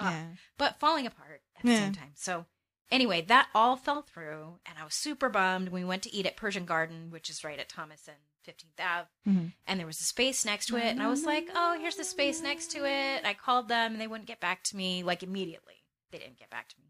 uh, 0.00 0.08
yeah. 0.10 0.24
but 0.56 0.80
falling 0.80 1.06
apart 1.06 1.42
at 1.56 1.62
the 1.64 1.70
Yeah. 1.70 1.78
same 1.84 1.92
time. 1.92 2.10
So 2.16 2.46
anyway, 2.90 3.20
that 3.22 3.46
all 3.54 3.76
fell 3.76 4.02
through, 4.02 4.58
and 4.66 4.76
I 4.80 4.84
was 4.84 4.94
super 4.94 5.28
bummed. 5.28 5.68
We 5.68 5.84
went 5.84 6.02
to 6.02 6.12
eat 6.12 6.26
at 6.26 6.36
Persian 6.36 6.64
Garden, 6.64 7.10
which 7.10 7.30
is 7.30 7.44
right 7.44 7.58
at 7.60 7.68
Thomas 7.68 8.08
and 8.08 8.16
15th 8.44 8.80
Ave, 8.80 9.08
Mhm. 9.28 9.52
and 9.66 9.78
there 9.78 9.86
was 9.86 10.00
a 10.00 10.04
space 10.04 10.44
next 10.44 10.66
to 10.66 10.76
it, 10.76 10.86
and 10.86 11.00
I 11.02 11.06
was 11.06 11.22
like, 11.24 11.48
"Oh, 11.54 11.78
here's 11.78 11.94
the 11.96 12.02
space 12.04 12.40
next 12.40 12.72
to 12.72 12.84
it." 12.84 13.24
I 13.24 13.32
called 13.34 13.68
them, 13.68 13.92
and 13.92 14.00
they 14.00 14.06
wouldn't 14.08 14.26
get 14.26 14.40
back 14.40 14.64
to 14.64 14.76
me 14.76 15.04
like 15.04 15.22
immediately. 15.22 15.84
They 16.10 16.18
didn't 16.18 16.38
get 16.38 16.50
back 16.50 16.68
to 16.70 16.76
me. 16.80 16.86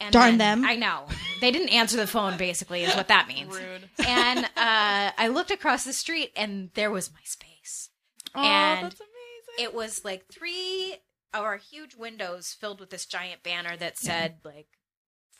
And 0.00 0.12
Darn 0.12 0.36
them. 0.38 0.64
I 0.64 0.74
know 0.76 1.06
they 1.42 1.50
didn't 1.50 1.68
answer 1.68 1.96
the 1.98 2.06
phone. 2.06 2.38
Basically, 2.38 2.84
is 2.84 2.94
what 2.94 3.08
that 3.08 3.28
means. 3.28 3.54
Rude. 3.54 3.88
And 4.06 4.44
uh, 4.44 5.10
I 5.18 5.28
looked 5.28 5.50
across 5.50 5.84
the 5.84 5.92
street, 5.92 6.30
and 6.36 6.70
there 6.74 6.90
was 6.90 7.12
my 7.12 7.20
space 7.24 7.90
Oh, 8.34 8.40
And 8.40 8.86
that's 8.86 9.00
amazing. 9.00 9.64
it 9.70 9.74
was 9.74 10.04
like 10.04 10.26
three 10.32 10.94
of 11.34 11.42
our 11.44 11.56
huge 11.56 11.94
windows 11.96 12.56
filled 12.58 12.80
with 12.80 12.90
this 12.90 13.04
giant 13.06 13.42
banner 13.42 13.76
that 13.76 13.98
said 13.98 14.36
like 14.44 14.68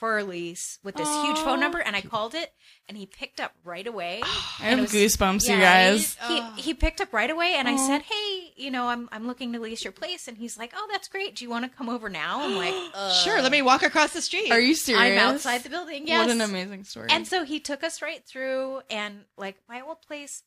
for 0.02 0.21
lease 0.25 0.80
with 0.82 0.97
this 0.97 1.09
huge 1.23 1.38
phone 1.38 1.61
number 1.61 1.78
and 1.78 1.94
I 1.94 2.00
called 2.00 2.35
it 2.35 2.50
and 2.88 2.99
he 2.99 3.06
picked 3.06 3.38
up 3.40 3.52
right 3.62 3.87
away. 3.87 4.21
I 4.25 4.64
have 4.71 4.80
was- 4.80 4.92
goosebumps, 4.92 5.49
you 5.49 5.56
guys. 5.61 6.16
He, 6.26 6.40
Oh. 6.42 6.54
he 6.56 6.75
picked 6.75 7.00
up 7.00 7.12
right 7.12 7.30
away 7.30 7.54
and 7.56 7.68
I 7.68 7.76
said, 7.76 8.02
"Hey, 8.02 8.52
you 8.56 8.73
know, 8.73 8.88
I'm 8.88 9.09
I'm 9.12 9.28
looking 9.28 9.52
to 9.52 9.61
lease 9.61 9.85
your 9.85 9.92
place." 9.92 10.26
And 10.26 10.37
he's 10.37 10.59
like, 10.59 10.73
"Oh, 10.75 10.88
that's 10.90 11.06
great. 11.06 11.37
Do 11.37 11.44
you 11.44 11.50
want 11.50 11.71
to 11.71 11.76
come 11.78 11.88
over 11.88 12.09
now?" 12.09 12.40
I'm 12.42 12.56
like, 12.56 12.75
uh, 12.94 13.12
Sure, 13.12 13.40
let 13.40 13.52
me 13.52 13.62
walk 13.62 13.85
across 13.85 14.12
the 14.12 14.23
street. 14.23 14.50
Are 14.50 14.59
you 14.59 14.75
serious? 14.75 15.00
I'm 15.04 15.18
outside 15.35 15.62
the 15.62 15.71
building. 15.71 16.09
Yes. 16.09 16.26
What 16.26 16.35
an 16.35 16.40
amazing 16.40 16.82
story. 16.82 17.06
And 17.09 17.25
so 17.25 17.44
he 17.44 17.61
took 17.61 17.85
us 17.85 18.02
right 18.02 18.26
through, 18.26 18.80
and 18.90 19.21
like 19.37 19.56
my 19.68 19.82
old 19.82 20.02
place, 20.02 20.42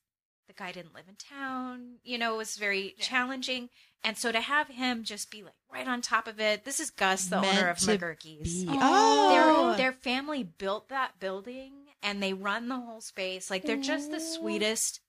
the 0.47 0.53
guy 0.53 0.74
didn't 0.74 0.93
live 0.93 1.05
in 1.07 1.15
town. 1.15 2.00
You 2.03 2.17
know, 2.17 2.33
it 2.33 2.38
was 2.39 2.57
very 2.57 2.93
challenging. 3.00 3.69
And 4.05 4.17
so 4.17 4.31
to 4.31 4.39
have 4.39 4.67
him 4.67 5.03
just 5.03 5.31
be 5.31 5.41
like 5.43 5.53
right 5.74 5.88
on 5.88 6.01
top 6.01 6.27
of 6.27 6.39
it, 6.39 6.63
this 6.63 6.79
is 6.79 6.91
Gus, 6.91 7.25
the 7.25 7.41
Meant 7.41 7.57
owner 7.57 7.67
of 7.69 7.77
to 7.79 7.97
McGurky's. 7.97 8.63
Be- 8.63 8.67
Oh. 8.69 9.74
Their 9.75 9.77
their 9.77 9.91
family 9.93 10.43
built 10.43 10.89
that 10.89 11.19
building, 11.19 11.74
and 12.03 12.21
they 12.21 12.31
run 12.33 12.67
the 12.69 12.75
whole 12.79 13.01
space. 13.01 13.50
Like 13.50 13.63
they're 13.63 13.75
just 13.77 14.12
the 14.12 14.19
sweetest, 14.19 15.01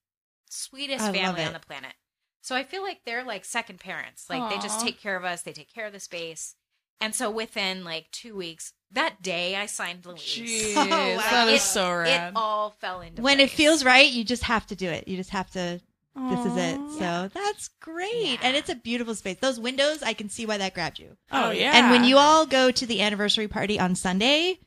sweetest 0.51 1.03
I 1.03 1.07
love 1.09 1.15
family 1.17 1.43
it. 1.43 1.47
on 1.47 1.53
the 1.53 1.61
planet. 1.61 1.93
So 2.41 2.55
I 2.57 2.63
feel 2.65 2.83
like 2.83 3.01
they're 3.05 3.25
like 3.25 3.45
second 3.45 3.81
parents. 3.81 4.27
Like 4.31 4.49
they 4.51 4.57
just 4.59 4.81
Aw. 4.81 4.85
take 4.85 5.01
care 5.01 5.17
of 5.17 5.25
us. 5.25 5.43
They 5.43 5.53
take 5.53 5.73
care 5.73 5.87
of 5.87 5.93
the 5.93 6.01
space. 6.01 6.55
And 7.01 7.15
so 7.15 7.31
within 7.31 7.85
like 7.85 8.11
two 8.13 8.35
weeks, 8.35 8.73
that 8.93 9.21
day 9.21 9.57
I 9.57 9.67
signed 9.67 10.05
the 10.05 10.13
lease. 10.13 10.39
Jeez, 10.39 10.75
Oh, 10.77 10.89
wow. 11.17 11.17
that 11.31 11.49
is 11.49 11.61
It- 11.61 11.65
so 11.67 11.93
rad. 11.93 12.29
It 12.31 12.33
all 12.37 12.71
fell 12.71 13.01
into 13.03 13.21
when 13.21 13.41
it 13.41 13.49
place. 13.49 13.57
feels 13.57 13.85
right, 13.85 14.11
you 14.11 14.25
just 14.25 14.45
have 14.45 14.67
to 14.69 14.75
do 14.77 14.89
it. 14.89 15.07
You 15.07 15.17
just 15.19 15.31
have 15.31 15.51
to. 15.51 15.81
This 16.17 16.47
is 16.47 16.57
it. 16.57 16.79
Aw. 16.79 16.99
So 16.99 17.29
that's 17.35 17.69
great, 17.81 18.33
Yeah. 18.33 18.39
and 18.43 18.57
it's 18.57 18.71
a 18.71 18.75
beautiful 18.75 19.15
space. 19.15 19.37
Those 19.41 19.61
windows, 19.61 20.03
I 20.03 20.15
can 20.15 20.29
see 20.29 20.47
why 20.47 20.57
that 20.59 20.73
grabbed 20.75 20.99
you. 20.99 21.17
Oh, 21.31 21.49
oh 21.49 21.51
yeah. 21.51 21.73
And 21.77 21.91
when 21.91 22.05
you 22.05 22.17
all 22.17 22.47
go 22.47 22.71
to 22.71 22.87
the 22.87 23.03
anniversary 23.03 23.49
party 23.49 23.79
on 23.79 23.95
Sunday, 23.95 24.59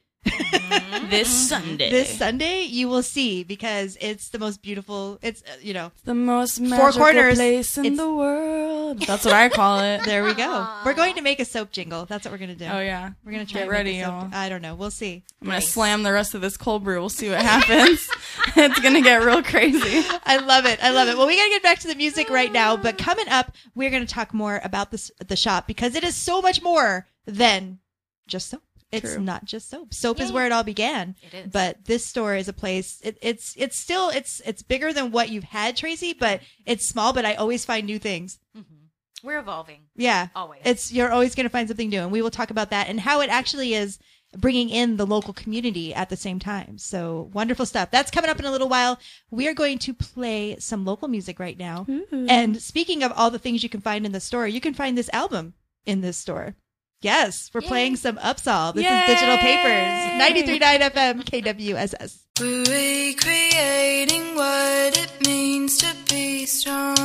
this 1.09 1.49
Sunday. 1.49 1.89
this 1.89 2.17
Sunday, 2.17 2.63
you 2.63 2.87
will 2.87 3.03
see 3.03 3.43
because 3.43 3.97
it's 4.01 4.29
the 4.29 4.39
most 4.39 4.61
beautiful. 4.61 5.17
It's 5.21 5.41
uh, 5.43 5.55
you 5.61 5.73
know 5.73 5.91
the 6.03 6.13
most 6.13 6.59
magical 6.59 6.91
corners, 7.03 7.37
place 7.37 7.77
in 7.77 7.85
it's- 7.85 7.97
the 7.97 8.13
world. 8.13 8.99
That's 8.99 9.23
what 9.23 9.33
I 9.33 9.49
call 9.49 9.79
it. 9.79 10.03
there 10.05 10.23
we 10.23 10.33
go. 10.33 10.67
We're 10.85 10.93
going 10.93 11.15
to 11.15 11.21
make 11.21 11.39
a 11.39 11.45
soap 11.45 11.71
jingle. 11.71 12.05
That's 12.05 12.25
what 12.25 12.31
we're 12.31 12.39
gonna 12.39 12.55
do. 12.55 12.65
Oh 12.65 12.79
yeah. 12.79 13.11
We're 13.23 13.31
gonna 13.31 13.45
try 13.45 13.61
Get 13.61 13.69
ready, 13.69 13.93
y'all. 13.93 14.29
I 14.33 14.49
don't 14.49 14.61
know. 14.61 14.75
We'll 14.75 14.91
see. 14.91 15.23
I'm 15.41 15.47
gonna 15.47 15.61
slam 15.61 16.03
the 16.03 16.11
rest 16.11 16.33
of 16.33 16.41
this 16.41 16.57
cold 16.57 16.83
brew. 16.83 16.99
We'll 16.99 17.09
see 17.09 17.29
what 17.29 17.41
happens. 17.41 18.07
it's 18.55 18.79
gonna 18.79 19.01
get 19.01 19.23
real 19.23 19.43
crazy. 19.43 20.03
I 20.25 20.37
love 20.37 20.65
it. 20.65 20.83
I 20.83 20.91
love 20.91 21.07
it. 21.07 21.17
Well, 21.17 21.27
we 21.27 21.37
got 21.37 21.45
to 21.45 21.49
get 21.49 21.63
back 21.63 21.79
to 21.79 21.87
the 21.87 21.95
music 21.95 22.29
right 22.29 22.51
now, 22.51 22.75
but 22.77 22.97
coming 22.97 23.27
up, 23.29 23.55
we're 23.75 23.89
going 23.89 24.05
to 24.05 24.13
talk 24.13 24.33
more 24.33 24.59
about 24.63 24.91
this 24.91 25.11
the 25.25 25.35
shop 25.35 25.67
because 25.67 25.95
it 25.95 26.03
is 26.03 26.15
so 26.15 26.41
much 26.41 26.61
more 26.61 27.07
than 27.25 27.79
just 28.27 28.49
soap. 28.49 28.63
It's 28.91 29.13
True. 29.13 29.21
not 29.21 29.45
just 29.45 29.69
soap. 29.69 29.93
Soap 29.93 30.19
is 30.19 30.31
where 30.31 30.45
it 30.45 30.51
all 30.51 30.63
began. 30.63 31.15
It 31.21 31.33
is. 31.33 31.51
But 31.51 31.85
this 31.85 32.05
store 32.05 32.35
is 32.35 32.47
a 32.47 32.53
place. 32.53 32.99
It, 33.03 33.17
it's 33.21 33.53
it's 33.55 33.77
still 33.77 34.09
it's 34.09 34.41
it's 34.45 34.63
bigger 34.63 34.91
than 34.91 35.11
what 35.11 35.29
you've 35.29 35.43
had, 35.43 35.77
Tracy. 35.77 36.13
But 36.13 36.41
it's 36.65 36.87
small. 36.87 37.13
But 37.13 37.25
I 37.25 37.35
always 37.35 37.65
find 37.65 37.85
new 37.85 37.99
things. 37.99 38.39
Mm-hmm. 38.57 38.75
We're 39.21 39.39
evolving. 39.39 39.81
Yeah, 39.95 40.29
Always. 40.35 40.61
It's 40.63 40.91
you're 40.91 41.11
always 41.11 41.35
going 41.35 41.45
to 41.45 41.51
find 41.51 41.67
something 41.67 41.89
new, 41.89 42.01
and 42.01 42.11
we 42.11 42.21
will 42.21 42.31
talk 42.31 42.51
about 42.51 42.69
that 42.71 42.87
and 42.87 42.99
how 42.99 43.21
it 43.21 43.29
actually 43.29 43.73
is 43.73 43.99
bringing 44.37 44.69
in 44.69 44.97
the 44.97 45.05
local 45.05 45.33
community 45.33 45.93
at 45.93 46.09
the 46.09 46.15
same 46.15 46.39
time. 46.39 46.77
So 46.77 47.29
wonderful 47.33 47.65
stuff. 47.65 47.91
That's 47.91 48.11
coming 48.11 48.29
up 48.29 48.39
in 48.39 48.45
a 48.45 48.51
little 48.51 48.69
while. 48.69 48.99
We 49.31 49.47
are 49.47 49.53
going 49.53 49.79
to 49.79 49.93
play 49.93 50.55
some 50.59 50.85
local 50.85 51.07
music 51.07 51.39
right 51.39 51.57
now. 51.57 51.87
And 52.11 52.61
speaking 52.61 53.03
of 53.03 53.11
all 53.13 53.31
the 53.31 53.39
things 53.39 53.63
you 53.63 53.69
can 53.69 53.81
find 53.81 54.05
in 54.05 54.11
the 54.11 54.19
store, 54.19 54.47
you 54.47 54.61
can 54.61 54.73
find 54.73 54.97
this 54.97 55.09
album 55.13 55.55
in 55.85 56.01
this 56.01 56.17
store. 56.17 56.55
Yes, 57.01 57.49
we're 57.53 57.61
playing 57.61 57.95
some 57.95 58.17
Upsahl. 58.17 58.73
This 58.73 58.83
is 58.83 59.07
Digital 59.07 59.37
Papers, 59.37 59.87
93.9 60.19 60.91
FM, 60.91 61.23
KWSS. 61.23 62.19
We're 62.41 62.59
recreating 62.65 64.35
what 64.35 64.97
it 64.97 65.25
means 65.25 65.77
to 65.77 65.95
be 66.09 66.45
strong. 66.45 66.97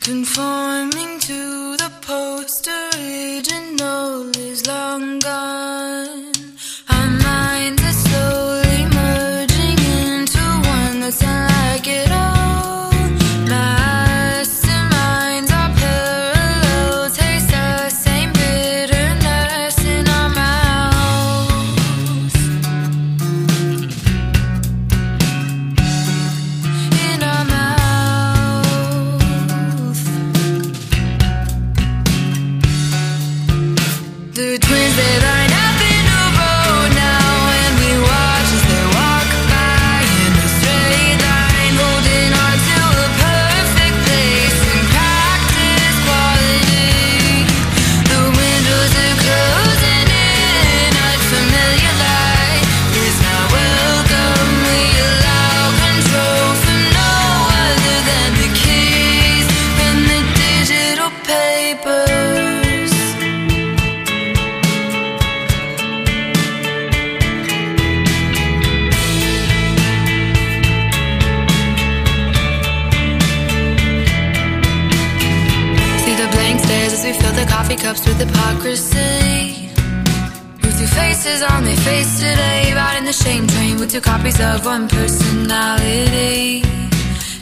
Conforming 0.00 1.18
to 1.20 1.76
the 1.76 1.90
post 2.02 2.68
original 2.68 4.30
is 4.36 4.64
long 4.64 5.18
gone. 5.18 6.41
Faces 80.94 81.42
on 81.42 81.64
their 81.64 81.76
face 81.76 82.18
today, 82.18 82.72
riding 82.74 83.04
the 83.04 83.12
shame 83.12 83.46
train 83.46 83.78
with 83.78 83.90
two 83.90 84.00
copies 84.00 84.40
of 84.40 84.64
one 84.64 84.88
personality. 84.88 86.62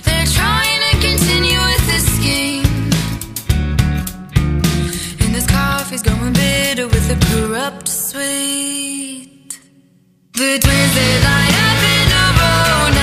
They're 0.07 0.31
trying 0.39 0.81
to 0.87 0.93
continue 1.09 1.61
with 1.71 1.85
this 1.91 2.07
scheme. 2.17 2.91
And 5.23 5.35
this 5.35 5.47
coffee's 5.47 6.03
going 6.03 6.33
bitter 6.33 6.87
with 6.87 7.07
a 7.17 7.19
corrupt 7.29 7.89
sweet. 7.89 9.59
The 10.35 10.59
twins 10.65 10.93
they 10.99 11.15
line 11.29 11.55
up 11.67 11.81
in 11.95 12.07
a 12.23 12.27
row 12.39 13.00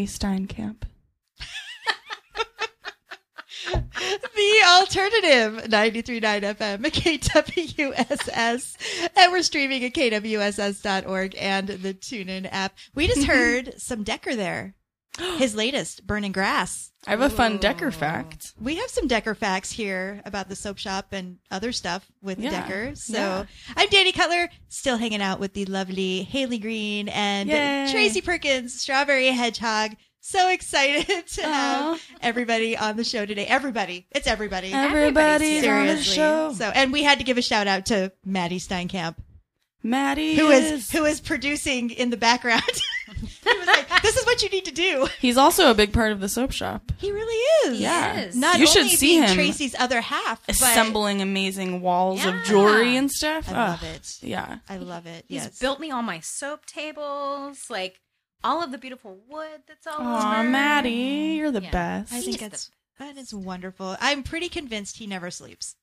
Maddie 0.00 0.06
Steinkamp. 0.06 0.82
The 4.34 4.62
alternative 4.66 5.64
93.9 5.70 6.56
FM, 6.56 6.80
KWSS. 7.20 9.10
And 9.16 9.32
we're 9.32 9.42
streaming 9.42 9.84
at 9.84 9.92
KWSS.org 9.92 11.36
and 11.38 11.68
the 11.68 11.92
TuneIn 11.92 12.48
app. 12.50 12.78
We 12.94 13.06
just 13.08 13.24
heard 13.26 13.74
some 13.78 14.02
Decker 14.02 14.34
there. 14.34 14.74
His 15.38 15.54
latest, 15.54 16.06
Burning 16.06 16.32
Grass. 16.32 16.90
I 17.06 17.10
have 17.10 17.20
a 17.22 17.30
fun 17.30 17.56
Decker 17.58 17.90
fact. 17.90 18.52
We 18.60 18.76
have 18.76 18.90
some 18.90 19.06
Decker 19.06 19.34
facts 19.34 19.72
here 19.72 20.20
about 20.26 20.48
the 20.48 20.56
soap 20.56 20.76
shop 20.78 21.08
and 21.12 21.38
other 21.50 21.72
stuff 21.72 22.06
with 22.20 22.38
Yeah. 22.38 22.50
Decker. 22.50 22.94
So 22.94 23.16
Yeah. 23.16 23.44
I'm 23.76 23.88
Danny 23.88 24.12
Cutler, 24.12 24.50
still 24.68 24.98
hanging 24.98 25.22
out 25.22 25.40
with 25.40 25.54
the 25.54 25.64
lovely 25.64 26.22
Haley 26.24 26.58
Green 26.58 27.08
and 27.08 27.48
Yay. 27.48 27.88
Tracy 27.90 28.20
Perkins, 28.20 28.80
Strawberry 28.80 29.28
Hedgehog. 29.28 29.92
So 30.22 30.50
excited 30.50 31.26
to 31.28 31.42
have 31.42 32.02
everybody 32.20 32.76
on 32.76 32.96
the 32.98 33.04
show 33.04 33.24
today. 33.24 33.46
Everybody. 33.46 34.06
It's 34.10 34.26
everybody. 34.26 34.70
Everybody's 34.72 35.66
on 35.66 35.86
the 35.86 36.02
show. 36.02 36.52
So, 36.52 36.66
and 36.66 36.92
we 36.92 37.02
had 37.02 37.16
to 37.18 37.24
give 37.24 37.38
a 37.38 37.42
shout 37.42 37.66
out 37.66 37.86
to 37.86 38.12
Maddie 38.26 38.58
Steinkamp, 38.60 39.16
Maddie 39.82 40.34
who 40.36 40.50
is 40.50 40.70
is. 40.72 40.90
who 40.90 41.06
is 41.06 41.20
producing 41.22 41.88
in 41.88 42.10
the 42.10 42.18
background. 42.18 42.62
he 43.16 43.58
was 43.58 43.66
like, 43.66 43.79
"This 44.30 44.42
what 44.42 44.42
you 44.42 44.56
need 44.56 44.64
to 44.66 44.72
do." 44.72 45.08
He's 45.20 45.36
also 45.36 45.70
a 45.70 45.74
big 45.74 45.92
part 45.92 46.12
of 46.12 46.20
the 46.20 46.28
soap 46.28 46.52
shop. 46.52 46.92
He 46.98 47.10
really 47.12 47.70
is. 47.72 47.80
Yeah. 47.80 48.20
is. 48.20 48.36
Not 48.36 48.58
You 48.58 48.66
should 48.66 48.86
see 48.88 49.18
him 49.18 49.34
Tracy's 49.34 49.74
other 49.78 50.00
half, 50.00 50.44
but 50.46 50.54
Assembling 50.56 51.20
amazing 51.22 51.80
walls 51.80 52.24
Yeah. 52.24 52.40
of 52.40 52.44
jewelry 52.46 52.96
and 52.96 53.10
stuff. 53.10 53.48
I 53.48 53.52
Ugh. 53.52 53.56
love 53.70 53.82
it. 53.82 54.06
Yeah. 54.22 54.58
I 54.68 54.76
love 54.78 55.06
it. 55.06 55.24
He's 55.28 55.44
yes. 55.44 55.58
built 55.58 55.80
me 55.80 55.90
all 55.90 56.02
my 56.02 56.20
soap 56.20 56.66
tables, 56.66 57.58
like 57.68 58.00
all 58.42 58.62
of 58.62 58.72
the 58.72 58.78
beautiful 58.78 59.18
wood 59.28 59.62
that's 59.68 59.86
all 59.86 59.96
Aw, 60.00 60.40
over. 60.40 60.48
Maddie, 60.48 61.34
you're 61.36 61.50
the 61.50 61.62
Yeah. 61.62 61.70
best. 61.70 62.12
I 62.12 62.20
think 62.20 62.38
that's 62.38 62.70
that 62.98 63.16
is 63.16 63.32
wonderful. 63.34 63.96
I'm 64.00 64.22
pretty 64.22 64.48
convinced 64.50 64.98
he 64.98 65.06
never 65.06 65.30
sleeps. 65.30 65.74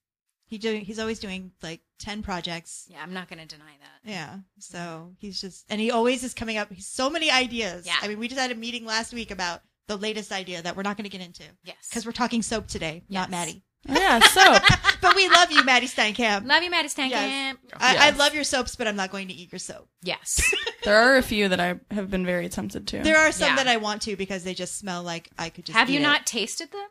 He 0.47 0.57
do, 0.57 0.73
he's 0.75 0.97
always 0.97 1.19
doing 1.19 1.51
like 1.61 1.81
ten 1.99 2.23
projects. 2.23 2.87
Yeah, 2.89 2.99
I'm 3.03 3.13
not 3.13 3.29
going 3.29 3.39
to 3.39 3.45
deny 3.45 3.73
that. 3.81 4.09
Yeah. 4.09 4.37
So 4.59 4.77
mm-hmm. 4.77 5.09
he's 5.19 5.39
just 5.41 5.65
and 5.69 5.79
he 5.81 5.91
always 5.91 6.23
is 6.23 6.33
coming 6.33 6.57
up. 6.57 6.71
He's 6.71 6.87
so 6.87 7.09
many 7.09 7.29
ideas. 7.29 7.85
Yeah. 7.85 7.95
I 8.01 8.07
mean, 8.07 8.17
we 8.17 8.27
just 8.27 8.39
had 8.39 8.51
a 8.51 8.55
meeting 8.55 8.85
last 8.85 9.13
week 9.13 9.29
about 9.29 9.61
the 9.87 9.97
latest 9.97 10.31
idea 10.31 10.61
that 10.61 10.75
we're 10.75 10.83
not 10.83 10.97
going 10.97 11.09
to 11.09 11.09
get 11.09 11.25
into 11.25 11.43
Yes. 11.63 11.75
because 11.89 12.05
we're 12.05 12.11
talking 12.11 12.41
soap 12.41 12.67
today, 12.67 13.03
not 13.09 13.29
Maddie. 13.29 13.63
Yeah, 13.87 14.19
soap. 14.19 14.63
But 15.01 15.15
we 15.15 15.29
love 15.29 15.51
you, 15.51 15.63
Maddie 15.63 15.87
Steinkamp. 15.87 16.45
Love 16.45 16.63
you, 16.63 16.71
Maddie 16.71 16.89
Steinkamp. 16.89 17.11
Yes. 17.11 17.55
I, 17.75 18.07
I 18.07 18.09
love 18.09 18.33
your 18.33 18.43
soaps, 18.43 18.75
but 18.75 18.87
I'm 18.87 18.95
not 18.95 19.11
going 19.11 19.27
to 19.29 19.33
eat 19.33 19.51
your 19.51 19.59
soap. 19.59 19.87
Yes. 20.01 20.41
there 20.83 20.97
are 20.97 21.17
a 21.17 21.21
few 21.21 21.47
that 21.49 21.59
I 21.59 21.79
have 21.91 22.09
been 22.09 22.25
very 22.25 22.49
tempted 22.49 22.87
to. 22.87 23.03
There 23.03 23.17
are 23.17 23.31
some 23.31 23.49
Yeah. 23.49 23.55
that 23.57 23.67
I 23.67 23.77
want 23.77 24.01
to 24.03 24.15
because 24.17 24.43
they 24.43 24.53
just 24.55 24.77
smell 24.77 25.03
like 25.03 25.29
I 25.37 25.49
could 25.49 25.65
just. 25.65 25.77
have 25.77 25.89
you 25.89 25.99
eat 25.99 26.01
it. 26.01 26.03
not 26.03 26.25
tasted 26.25 26.71
them? 26.71 26.87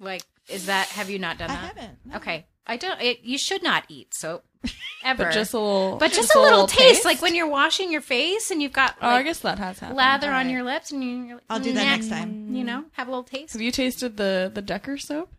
Like, 0.00 0.24
is 0.50 0.66
that, 0.66 0.88
have 0.88 1.08
you 1.08 1.18
not 1.18 1.38
done 1.38 1.50
I 1.50 1.54
that? 1.54 1.76
haven't. 1.76 1.98
no. 2.04 2.16
Okay. 2.16 2.46
I 2.66 2.76
don't, 2.76 3.00
it, 3.00 3.20
you 3.22 3.38
should 3.38 3.62
not 3.62 3.84
eat 3.88 4.12
soap 4.14 4.44
ever. 5.04 5.24
but 5.24 5.32
just 5.32 5.54
a 5.54 5.58
little. 5.58 5.96
But 5.98 6.12
just 6.12 6.34
a 6.34 6.40
little 6.40 6.66
taste, 6.66 7.04
like 7.04 7.22
when 7.22 7.34
you're 7.34 7.48
washing 7.48 7.92
your 7.92 8.00
face 8.00 8.50
and 8.50 8.60
you've 8.60 8.72
got 8.72 8.96
Oh, 9.00 9.08
I 9.08 9.22
guess 9.22 9.40
that 9.40 9.58
has 9.58 9.78
happened. 9.78 9.96
lather 9.96 10.30
on 10.30 10.50
your 10.50 10.62
lips 10.62 10.90
and 10.90 11.02
you're 11.02 11.36
like, 11.36 11.44
I'll 11.48 11.60
do 11.60 11.72
that 11.72 11.84
"Nah," 11.84 11.90
next 11.90 12.06
mm, 12.06 12.10
time. 12.10 12.54
You 12.54 12.64
know, 12.64 12.84
have 12.92 13.06
a 13.08 13.10
little 13.10 13.24
taste. 13.24 13.52
Have 13.52 13.62
you 13.62 13.70
tasted 13.70 14.16
the 14.16 14.50
the 14.52 14.62
Decker 14.62 14.96
soap? 14.98 15.30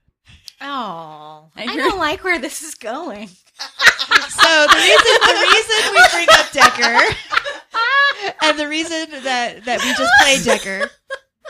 Oh, 0.59 1.49
I 1.55 1.63
I, 1.63 1.75
don't 1.75 1.99
like 1.99 2.23
where 2.23 2.39
this 2.39 2.61
is 2.63 2.75
going. 2.75 3.29
So 4.29 4.65
the 4.67 4.75
reason 4.75 5.13
the 5.25 5.47
reason 5.51 5.93
we 5.93 6.01
bring 6.13 6.27
up 6.31 6.51
Decker 6.51 7.15
and 8.43 8.59
the 8.59 8.67
reason 8.67 9.23
that 9.23 9.65
that 9.65 9.81
we 9.83 9.89
just 9.95 10.11
play 10.21 10.37
Decker 10.43 10.89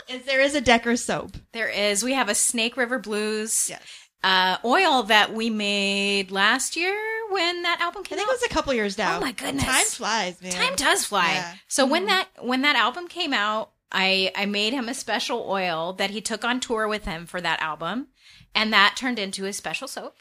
is 0.08 0.24
there 0.24 0.40
is 0.40 0.54
a 0.54 0.60
Decker 0.60 0.96
soap. 0.96 1.36
There 1.52 1.68
is. 1.68 2.02
We 2.02 2.14
have 2.14 2.28
a 2.28 2.34
Snake 2.34 2.76
River 2.76 2.98
Blues 2.98 3.68
Yes. 3.68 4.07
Uh, 4.24 4.58
oil 4.64 5.02
that 5.04 5.32
we 5.32 5.50
made 5.50 6.30
last 6.30 6.76
year 6.76 6.96
when 7.30 7.62
that 7.62 7.80
album 7.80 8.02
came 8.02 8.18
out. 8.18 8.22
I 8.22 8.24
think 8.24 8.28
out. 8.28 8.32
it 8.34 8.40
was 8.42 8.50
a 8.50 8.54
couple 8.54 8.74
years 8.74 8.96
down. 8.96 9.16
Oh 9.16 9.24
my 9.24 9.32
goodness. 9.32 9.64
Time 9.64 9.86
flies, 9.86 10.42
man. 10.42 10.52
Time 10.52 10.74
does 10.76 11.04
fly. 11.04 11.32
Yeah. 11.32 11.54
So 11.68 11.86
when 11.86 12.06
that 12.06 12.28
when 12.40 12.62
that 12.62 12.76
album 12.76 13.06
came 13.08 13.32
out, 13.32 13.70
I 13.92 14.32
I 14.34 14.46
made 14.46 14.72
him 14.72 14.88
a 14.88 14.94
special 14.94 15.46
oil 15.48 15.92
that 15.94 16.10
he 16.10 16.20
took 16.20 16.44
on 16.44 16.60
tour 16.60 16.88
with 16.88 17.04
him 17.04 17.26
for 17.26 17.40
that 17.40 17.60
album, 17.62 18.08
and 18.54 18.72
that 18.72 18.96
turned 18.96 19.18
into 19.18 19.44
a 19.46 19.52
special 19.52 19.86
soap. 19.88 20.16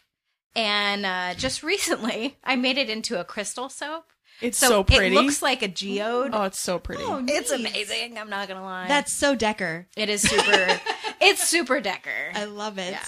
And 0.56 1.06
uh, 1.06 1.34
just 1.36 1.64
recently, 1.74 2.38
I 2.44 2.56
made 2.56 2.78
it 2.78 2.90
into 2.90 3.20
a 3.20 3.24
crystal 3.24 3.70
soap. 3.70 4.06
It's 4.40 4.60
So, 4.60 4.68
so, 4.68 4.84
pretty. 4.84 5.16
it 5.16 5.20
looks 5.20 5.42
like 5.42 5.64
a 5.64 5.68
geode. 5.68 6.30
oh, 6.34 6.44
it's 6.44 6.60
so 6.62 6.78
pretty. 6.78 7.02
Oh, 7.04 7.24
it's 7.28 7.50
amazing. 7.52 8.20
I'm 8.20 8.30
not 8.30 8.48
gonna 8.48 8.64
lie. 8.64 8.88
That's 8.88 9.12
so 9.12 9.34
Decker. 9.34 9.88
it 9.98 10.10
is 10.10 10.22
super. 10.22 10.80
it's 11.22 11.48
super 11.48 11.82
Decker, 11.82 12.32
I 12.36 12.46
love 12.46 12.78
it. 12.78 12.92
Yeah. 12.92 13.04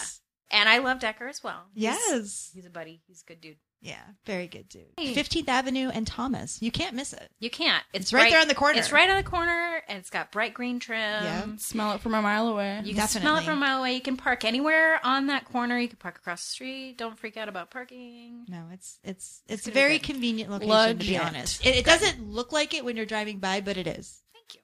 And 0.52 0.68
I 0.70 0.80
love 0.80 1.00
Decker 1.00 1.28
as 1.28 1.44
well. 1.44 1.64
He's- 1.74 1.98
Yes. 2.10 2.52
he's 2.54 2.66
a 2.66 2.70
buddy. 2.70 3.02
He's 3.08 3.22
a 3.22 3.26
good 3.26 3.42
dude. 3.42 3.58
Yeah, 3.82 4.02
very 4.26 4.48
good 4.48 4.68
dude. 4.68 4.92
Hey. 4.98 5.14
15th 5.16 5.48
Avenue 5.48 5.88
and 5.88 6.06
Thomas. 6.06 6.62
You 6.62 6.70
can't 6.70 6.96
miss 6.98 7.14
it. 7.14 7.32
You 7.40 7.50
can't. 7.50 7.82
It's, 7.94 8.08
It's 8.08 8.14
right 8.14 8.30
there 8.30 8.42
on 8.42 8.50
the 8.50 8.54
corner. 8.56 8.78
It's 8.78 8.92
right 8.92 9.10
on 9.10 9.16
the 9.16 9.24
corner, 9.24 9.82
and 9.88 9.98
it's 9.98 10.10
got 10.10 10.34
bright 10.34 10.54
green 10.54 10.80
trim. 10.82 11.00
Yeah. 11.00 11.46
Smell 11.60 11.94
it 11.94 12.02
from 12.02 12.14
a 12.14 12.22
mile 12.22 12.50
away. 12.50 12.82
You 12.84 12.94
can 12.94 13.08
smell 13.08 13.38
it 13.38 13.46
from 13.46 13.54
a 13.58 13.62
mile 13.62 13.80
away. 13.80 13.94
You 13.94 14.02
can 14.02 14.18
park 14.18 14.44
anywhere 14.44 15.00
on 15.06 15.28
that 15.28 15.46
corner. 15.46 15.80
You 15.80 15.88
can 15.88 15.96
park 15.96 16.18
across 16.18 16.44
the 16.44 16.50
street. 16.52 16.98
Don't 16.98 17.18
freak 17.18 17.38
out 17.38 17.48
about 17.48 17.72
parking. 17.72 18.44
No, 18.50 18.66
it's 18.74 19.00
it's 19.02 19.44
it's, 19.48 19.66
a 19.66 19.72
very 19.72 19.98
convenient 19.98 20.52
location 20.52 20.98
to 21.00 21.06
be 21.06 21.18
honest. 21.18 21.66
It, 21.66 21.78
it 21.78 21.86
doesn't 21.86 22.30
look 22.30 22.52
like 22.52 22.74
it 22.74 22.84
when 22.84 22.98
you're 22.98 23.06
driving 23.06 23.40
by, 23.40 23.62
but 23.62 23.78
it 23.78 23.88
is. 23.88 24.22
Thank 24.34 24.56
you. 24.56 24.62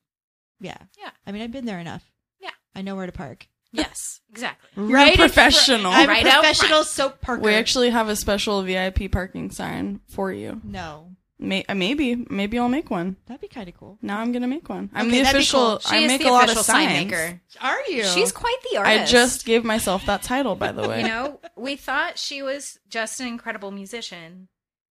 Yeah. 0.60 0.78
Yeah. 1.00 1.12
I 1.26 1.32
mean, 1.32 1.42
I've 1.42 1.54
been 1.54 1.66
there 1.66 1.80
enough. 1.80 2.04
Yeah. 2.42 2.50
I 2.76 2.82
know 2.82 2.98
where 2.98 3.06
to 3.06 3.14
park. 3.14 3.48
Yes, 3.76 4.22
exactly. 4.30 4.70
You're 4.88 4.98
a 4.98 5.08
in 5.08 5.14
fr- 5.16 5.20
professional. 5.22 5.92
I'm 5.92 6.08
Right 6.10 6.26
a 6.26 6.30
out 6.30 6.44
professional 6.44 6.84
soap 6.84 7.22
parker. 7.22 7.42
we 7.42 7.54
actually 7.54 7.90
have 7.92 8.08
a 8.10 8.16
special 8.16 8.62
VIP 8.64 9.12
parking 9.12 9.52
sign 9.52 10.00
for 10.08 10.32
you. 10.32 10.62
no. 10.64 11.12
May- 11.38 11.66
uh, 11.68 11.76
maybe, 11.76 12.26
maybe 12.30 12.58
I'll 12.58 12.70
make 12.70 12.90
one. 12.90 13.18
That'd 13.28 13.42
be 13.42 13.50
kind 13.50 13.68
of 13.68 13.76
cool. 13.78 13.98
Now 14.02 14.20
I'm 14.20 14.32
gonna 14.32 14.48
make 14.48 14.70
one. 14.70 14.90
I'm 14.94 15.08
Okay, 15.08 15.18
the 15.18 15.24
that'd 15.24 15.34
be 15.34 15.40
official. 15.40 15.60
cool. 15.60 15.80
She 15.80 15.96
I 15.96 16.00
is 16.00 16.08
make 16.08 16.22
the 16.22 16.30
a 16.30 16.32
lot 16.32 16.44
official 16.46 16.60
of 16.62 16.66
sign 16.66 16.88
signs. 16.88 17.06
maker. 17.12 17.42
Are 17.60 17.82
you? 17.90 18.06
She's 18.06 18.32
quite 18.32 18.56
the 18.72 18.78
artist. 18.78 19.02
I 19.02 19.06
just 19.06 19.46
gave 19.46 19.66
myself 19.66 20.06
that 20.06 20.22
title, 20.24 20.56
by 20.56 20.72
the 20.72 20.88
way. 20.88 21.02
you 21.02 21.08
know, 21.10 21.42
we 21.58 21.76
thought 21.76 22.18
she 22.18 22.42
was 22.42 22.80
just 22.90 23.20
an 23.20 23.28
incredible 23.28 23.72
musician, 23.72 24.48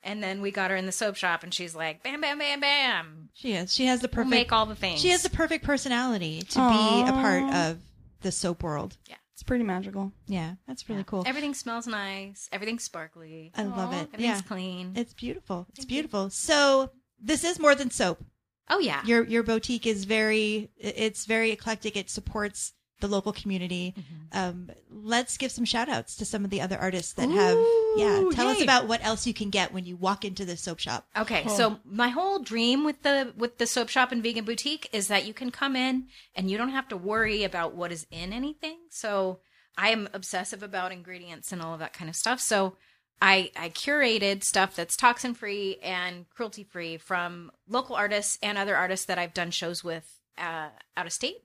and 0.01 0.23
then 0.23 0.41
we 0.41 0.51
got 0.51 0.71
her 0.71 0.77
in 0.77 0.85
the 0.85 0.93
soap 0.93 1.17
shop, 1.17 1.43
and 1.43 1.53
she's 1.53 1.75
like, 1.75 2.03
bam, 2.03 2.21
bam, 2.21 2.39
bam, 2.39 2.61
bam. 2.61 3.29
She 3.33 3.51
is. 3.51 3.73
She 3.73 3.87
has 3.87 3.99
the 3.99 4.07
We'll 4.07 4.23
perfect. 4.23 4.29
make 4.31 4.53
all 4.53 4.65
the 4.65 4.75
things. 4.75 5.01
she 5.01 5.09
has 5.09 5.23
the 5.23 5.29
perfect 5.29 5.65
personality 5.65 6.39
to 6.41 6.55
be 6.57 7.01
a 7.01 7.11
part 7.11 7.43
Aw. 7.43 7.69
of 7.71 7.77
the 8.21 8.31
soap 8.31 8.63
world. 8.63 8.97
Yeah. 9.07 9.15
It's 9.33 9.43
pretty 9.43 9.63
magical. 9.63 10.11
Yeah, 10.27 10.55
that's 10.67 10.89
really 10.89 11.05
cool. 11.05 11.23
Everything 11.25 11.53
smells 11.53 11.87
nice. 11.87 12.49
Everything's 12.51 12.83
sparkly. 12.83 13.53
I 13.55 13.63
love 13.63 13.93
it. 13.93 14.09
Everything's 14.13 14.21
Yeah, 14.21 14.41
clean. 14.41 14.91
it's 14.97 15.13
beautiful. 15.13 15.65
It's 15.69 15.79
Thank 15.79 15.91
you. 15.91 15.95
beautiful. 15.95 16.29
So 16.29 16.91
this 17.21 17.45
is 17.45 17.57
more 17.57 17.73
than 17.73 17.89
soap. 17.89 18.21
oh 18.69 18.79
yeah. 18.79 19.01
Your 19.05 19.23
your 19.23 19.43
boutique 19.43 19.87
is 19.87 20.03
very. 20.03 20.69
It's 20.77 21.25
very 21.25 21.51
eclectic. 21.51 21.95
It 21.95 22.09
supports 22.09 22.73
the 22.99 23.07
local 23.07 23.31
community. 23.31 23.93
Mm-hmm. 23.97 24.37
Um, 24.37 24.69
let's 24.91 25.37
give 25.37 25.51
some 25.51 25.65
shout 25.65 25.89
outs 25.89 26.15
to 26.17 26.25
some 26.25 26.43
of 26.43 26.49
the 26.51 26.61
other 26.61 26.77
artists 26.77 27.13
that 27.13 27.29
have. 27.29 27.57
Yeah, 27.97 28.19
Ooh, 28.19 28.31
tell 28.31 28.47
us 28.47 28.61
about 28.61 28.87
what 28.87 29.03
else 29.03 29.25
you 29.25 29.33
can 29.33 29.49
get 29.49 29.73
when 29.73 29.85
you 29.85 29.95
walk 29.95 30.23
into 30.25 30.45
the 30.45 30.57
soap 30.57 30.79
shop. 30.79 31.07
Okay, 31.17 31.43
Cool. 31.43 31.55
so 31.55 31.79
my 31.85 32.09
whole 32.09 32.39
dream 32.39 32.83
with 32.83 33.01
the 33.03 33.33
with 33.37 33.57
the 33.57 33.65
soap 33.67 33.89
shop 33.89 34.11
and 34.11 34.21
vegan 34.21 34.45
boutique 34.45 34.89
is 34.93 35.07
that 35.07 35.25
you 35.25 35.33
can 35.33 35.49
come 35.51 35.75
in 35.75 36.07
and 36.35 36.49
you 36.51 36.57
don't 36.57 36.69
have 36.69 36.87
to 36.89 36.97
worry 36.97 37.43
about 37.43 37.73
what 37.73 37.91
is 37.91 38.05
in 38.11 38.33
anything. 38.33 38.77
So 38.89 39.39
I 39.77 39.89
am 39.89 40.09
obsessive 40.13 40.61
about 40.61 40.91
ingredients 40.91 41.51
and 41.51 41.61
all 41.61 41.73
of 41.73 41.79
that 41.79 41.93
kind 41.93 42.09
of 42.09 42.15
stuff. 42.15 42.39
So 42.41 42.75
I 43.21 43.51
I 43.55 43.69
curated 43.69 44.43
stuff 44.43 44.75
that's 44.75 44.95
toxin 44.95 45.33
free 45.33 45.77
and 45.81 46.29
cruelty 46.29 46.63
free 46.63 46.97
from 46.97 47.51
local 47.67 47.95
artists 47.95 48.37
and 48.43 48.57
other 48.57 48.75
artists 48.75 49.05
that 49.07 49.17
I've 49.17 49.33
done 49.33 49.51
shows 49.51 49.83
with 49.83 50.19
uh, 50.37 50.69
out 50.95 51.05
of 51.05 51.11
state. 51.13 51.37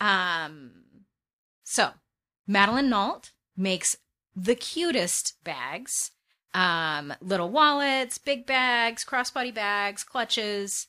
Um, 0.00 0.70
so 1.64 1.90
Madeline 2.46 2.88
Nault 2.90 3.32
makes 3.56 3.96
the 4.34 4.54
cutest 4.54 5.34
bags 5.44 6.10
um, 6.54 7.12
little 7.20 7.50
wallets, 7.50 8.16
big 8.18 8.46
bags, 8.46 9.04
crossbody 9.04 9.54
bags, 9.54 10.02
clutches. 10.02 10.86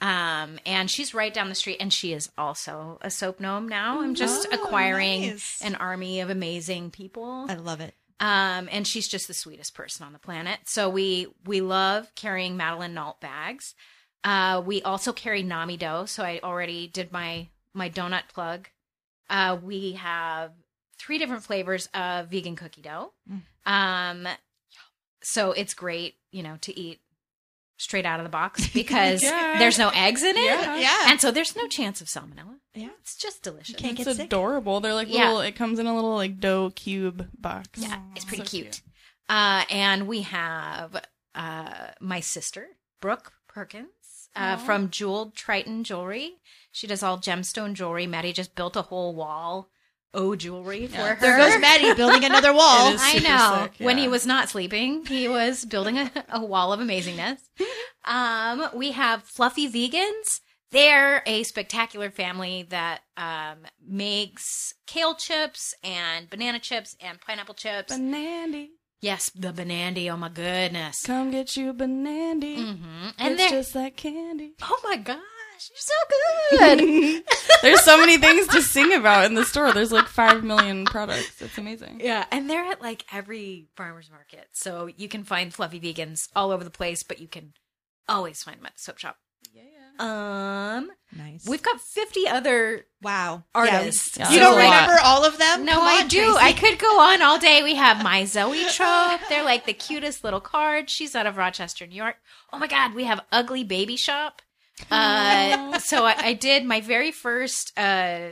Um, 0.00 0.58
and 0.64 0.88
she's 0.90 1.12
right 1.12 1.34
down 1.34 1.48
the 1.50 1.54
street, 1.54 1.76
and 1.80 1.92
she 1.92 2.12
is 2.14 2.30
also 2.38 2.98
a 3.02 3.10
soap 3.10 3.38
gnome 3.40 3.68
now. 3.68 4.00
I'm 4.00 4.14
just 4.14 4.46
Oh, 4.50 4.54
acquiring 4.54 5.22
nice. 5.22 5.60
an 5.62 5.74
army 5.74 6.20
of 6.20 6.30
amazing 6.30 6.90
people. 6.90 7.46
I 7.50 7.54
love 7.54 7.80
it. 7.80 7.94
Um, 8.20 8.68
and 8.70 8.86
she's 8.86 9.08
just 9.08 9.26
the 9.28 9.34
sweetest 9.34 9.74
person 9.74 10.06
on 10.06 10.12
the 10.12 10.18
planet. 10.18 10.60
So 10.66 10.88
we 10.88 11.26
we 11.44 11.60
love 11.60 12.10
carrying 12.14 12.56
Madeline 12.56 12.94
Nault 12.94 13.20
bags. 13.20 13.74
Uh, 14.24 14.62
we 14.64 14.80
also 14.82 15.12
carry 15.12 15.42
Nami 15.42 15.76
dough. 15.76 16.04
So 16.06 16.22
I 16.22 16.40
already 16.42 16.86
did 16.86 17.12
my 17.12 17.48
my 17.74 17.88
donut 17.90 18.22
plug. 18.32 18.68
Uh, 19.28 19.56
we 19.62 19.92
have 19.92 20.52
three 20.98 21.18
different 21.18 21.42
flavors 21.44 21.88
of 21.94 22.28
vegan 22.28 22.56
cookie 22.56 22.82
dough. 22.82 23.12
Mm. 23.30 23.42
Um, 23.70 24.28
so 25.22 25.52
it's 25.52 25.74
great, 25.74 26.16
you 26.30 26.42
know, 26.42 26.56
to 26.62 26.78
eat 26.78 27.00
straight 27.76 28.04
out 28.04 28.20
of 28.20 28.24
the 28.24 28.30
box 28.30 28.68
because 28.74 29.22
Yeah. 29.22 29.56
there's 29.58 29.78
no 29.78 29.90
eggs 29.94 30.22
in 30.22 30.36
it. 30.36 30.44
Yeah. 30.44 30.76
Yeah. 30.76 31.04
And 31.06 31.20
so 31.20 31.30
there's 31.30 31.56
no 31.56 31.66
chance 31.66 32.00
of 32.00 32.08
salmonella. 32.08 32.56
Yeah. 32.74 32.88
It's 33.00 33.16
just 33.16 33.42
delicious. 33.42 33.76
Can't 33.76 33.98
It's 33.98 34.06
get 34.06 34.16
sick. 34.16 34.26
adorable. 34.26 34.80
They're 34.80 34.94
like 34.94 35.08
Yeah. 35.08 35.28
little. 35.28 35.40
It 35.40 35.56
comes 35.56 35.78
in 35.78 35.86
a 35.86 35.94
little 35.94 36.14
like 36.14 36.38
dough 36.40 36.70
cube 36.74 37.28
box. 37.38 37.68
Yeah, 37.76 38.00
it's 38.16 38.24
pretty 38.24 38.44
So 38.44 38.50
cute. 38.50 38.82
Uh, 39.28 39.64
and 39.70 40.06
we 40.08 40.22
have 40.22 41.02
uh, 41.34 41.86
my 42.00 42.20
sister, 42.20 42.66
Brooke 43.00 43.32
Perkins, 43.48 44.28
uh, 44.36 44.56
from 44.56 44.90
Jeweled 44.90 45.34
Triton 45.34 45.84
Jewelry. 45.84 46.34
She 46.72 46.86
does 46.86 47.02
all 47.02 47.18
gemstone 47.18 47.74
jewelry. 47.74 48.06
Maddie 48.06 48.32
just 48.32 48.54
built 48.54 48.76
a 48.76 48.82
whole 48.82 49.14
wall 49.14 49.68
oh 50.12 50.34
jewelry 50.34 50.88
for 50.88 50.96
her. 50.98 51.16
There 51.20 51.36
goes 51.36 51.60
Maddie 51.60 51.94
building 51.94 52.24
another 52.24 52.52
wall. 52.60 52.88
It 52.90 52.94
is 52.94 53.00
I 53.04 53.18
know. 53.20 53.62
sick, 53.76 53.84
When 53.84 53.96
he 53.98 54.08
was 54.08 54.26
not 54.26 54.48
sleeping, 54.48 55.04
he 55.06 55.28
was 55.28 55.64
building 55.64 55.98
a, 55.98 56.10
a 56.30 56.44
wall 56.44 56.72
of 56.72 56.80
amazingness. 56.80 57.38
Um, 58.04 58.68
we 58.74 58.90
have 58.92 59.22
Fluffy 59.22 59.68
Vegans. 59.70 60.40
They're 60.72 61.22
a 61.26 61.42
spectacular 61.44 62.10
family 62.10 62.64
that 62.70 63.00
um, 63.16 63.58
makes 63.84 64.74
kale 64.86 65.14
chips 65.14 65.74
and 65.82 66.30
banana 66.30 66.58
chips 66.60 66.96
and 67.00 67.20
pineapple 67.20 67.54
chips. 67.54 67.92
Banandy, 67.92 68.68
yes, 69.00 69.30
the 69.34 69.52
banandy. 69.52 70.08
Oh 70.12 70.16
my 70.16 70.28
goodness. 70.28 71.02
come 71.04 71.30
get 71.32 71.56
you 71.56 71.72
banandy. 71.74 72.56
hmm 72.56 73.08
And 73.18 73.34
it's 73.38 73.50
just 73.50 73.74
like 73.74 73.96
candy. 73.96 74.54
oh 74.62 74.80
my 74.84 74.96
gosh, 74.96 75.18
you're 75.68 75.76
so 75.76 75.94
good. 76.58 77.24
There's 77.62 77.82
so 77.82 77.98
many 77.98 78.16
things 78.18 78.46
to 78.48 78.62
sing 78.62 78.92
about 78.94 79.26
in 79.26 79.34
the 79.34 79.44
store. 79.44 79.72
There's 79.72 79.92
like 79.92 80.06
five 80.06 80.42
million 80.44 80.84
products. 80.86 81.42
It's 81.42 81.58
amazing. 81.58 82.00
yeah, 82.02 82.24
and 82.30 82.48
they're 82.48 82.64
at 82.64 82.80
like 82.80 83.04
every 83.12 83.66
farmer's 83.76 84.10
market, 84.10 84.48
so 84.52 84.86
you 84.96 85.08
can 85.08 85.24
find 85.24 85.52
fluffy 85.52 85.80
vegans 85.80 86.28
all 86.34 86.50
over 86.52 86.64
the 86.64 86.70
place, 86.70 87.02
but 87.02 87.20
you 87.20 87.28
can 87.28 87.52
always 88.08 88.42
find 88.42 88.58
them 88.58 88.66
at 88.66 88.76
the 88.76 88.80
soap 88.82 88.98
shop. 88.98 89.16
Yeah. 89.52 89.62
Um, 89.98 90.90
Nice. 91.14 91.46
we've 91.46 91.62
got 91.62 91.78
50 91.80 92.26
other 92.28 92.86
wow. 93.02 93.44
artists. 93.54 94.16
Yeah, 94.16 94.30
You 94.32 94.38
don't 94.38 94.54
a 94.58 94.64
lot. 94.64 94.64
remember 94.64 94.96
all 95.02 95.24
of 95.26 95.36
them? 95.38 95.64
No, 95.66 95.74
Come 95.74 95.82
I 95.82 96.00
on, 96.02 96.08
do. 96.08 96.24
Tracy. 96.24 96.38
I 96.40 96.52
could 96.54 96.78
go 96.78 97.00
on 97.00 97.20
all 97.20 97.38
day. 97.38 97.62
We 97.62 97.74
have 97.74 98.02
my 98.02 98.24
Zoe 98.24 98.64
trope. 98.70 99.20
They're 99.28 99.44
like 99.44 99.66
the 99.66 99.74
cutest 99.74 100.24
little 100.24 100.40
cards. 100.40 100.90
She's 100.92 101.14
out 101.14 101.26
of 101.26 101.36
Rochester, 101.36 101.86
New 101.86 101.96
York. 101.96 102.16
Oh 102.52 102.58
my 102.58 102.66
God, 102.66 102.94
we 102.94 103.04
have 103.04 103.20
Ugly 103.30 103.64
Baby 103.64 103.96
Shop. 103.96 104.40
Uh, 104.90 105.78
so 105.78 106.04
I, 106.04 106.14
I 106.18 106.32
did 106.34 106.64
my 106.64 106.80
very 106.80 107.10
first 107.10 107.72
uh, 107.78 108.28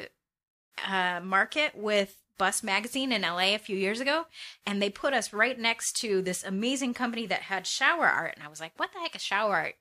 uh, 0.86 1.20
market 1.22 1.72
with 1.76 2.16
Bust 2.38 2.62
Magazine 2.62 3.12
in 3.12 3.22
LA 3.22 3.54
a 3.54 3.58
few 3.58 3.76
years 3.76 4.00
ago, 4.00 4.26
and 4.64 4.80
they 4.80 4.90
put 4.90 5.12
us 5.12 5.32
right 5.32 5.58
next 5.58 5.94
to 6.00 6.22
this 6.22 6.44
amazing 6.44 6.94
company 6.94 7.26
that 7.26 7.42
had 7.42 7.66
shower 7.66 8.06
art. 8.06 8.34
And 8.36 8.44
I 8.44 8.48
was 8.48 8.60
like, 8.60 8.72
what 8.76 8.92
the 8.92 9.00
heck 9.00 9.16
is 9.16 9.22
shower 9.22 9.56
art? 9.56 9.74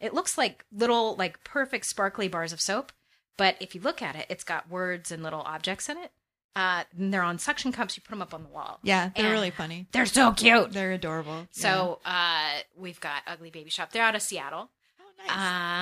It 0.00 0.14
looks 0.14 0.36
like 0.38 0.64
little, 0.72 1.16
like 1.16 1.42
perfect 1.42 1.86
sparkly 1.86 2.28
bars 2.28 2.52
of 2.52 2.60
soap. 2.60 2.92
But 3.36 3.56
if 3.60 3.74
you 3.74 3.80
look 3.80 4.00
at 4.02 4.14
it, 4.16 4.26
it's 4.28 4.44
got 4.44 4.70
words 4.70 5.10
and 5.10 5.22
little 5.22 5.40
objects 5.42 5.88
in 5.88 5.98
it. 5.98 6.10
Uh, 6.54 6.84
and 6.96 7.12
they're 7.12 7.22
on 7.22 7.38
suction 7.38 7.70
cups. 7.70 7.96
You 7.96 8.02
put 8.02 8.10
them 8.10 8.22
up 8.22 8.32
on 8.32 8.42
the 8.42 8.48
wall. 8.48 8.78
Yeah, 8.82 9.10
they're 9.14 9.26
And 9.26 9.32
really 9.32 9.50
funny. 9.50 9.86
They're 9.92 10.06
so 10.06 10.32
cute. 10.32 10.72
They're 10.72 10.92
adorable. 10.92 11.46
So 11.50 12.00
uh, 12.04 12.48
we've 12.74 12.98
got 13.00 13.22
Ugly 13.26 13.50
Baby 13.50 13.68
Shop. 13.68 13.92
They're 13.92 14.02
out 14.02 14.14
of 14.14 14.22
Seattle. 14.22 14.70
Nice. 15.18 15.30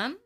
Um, 0.07 0.18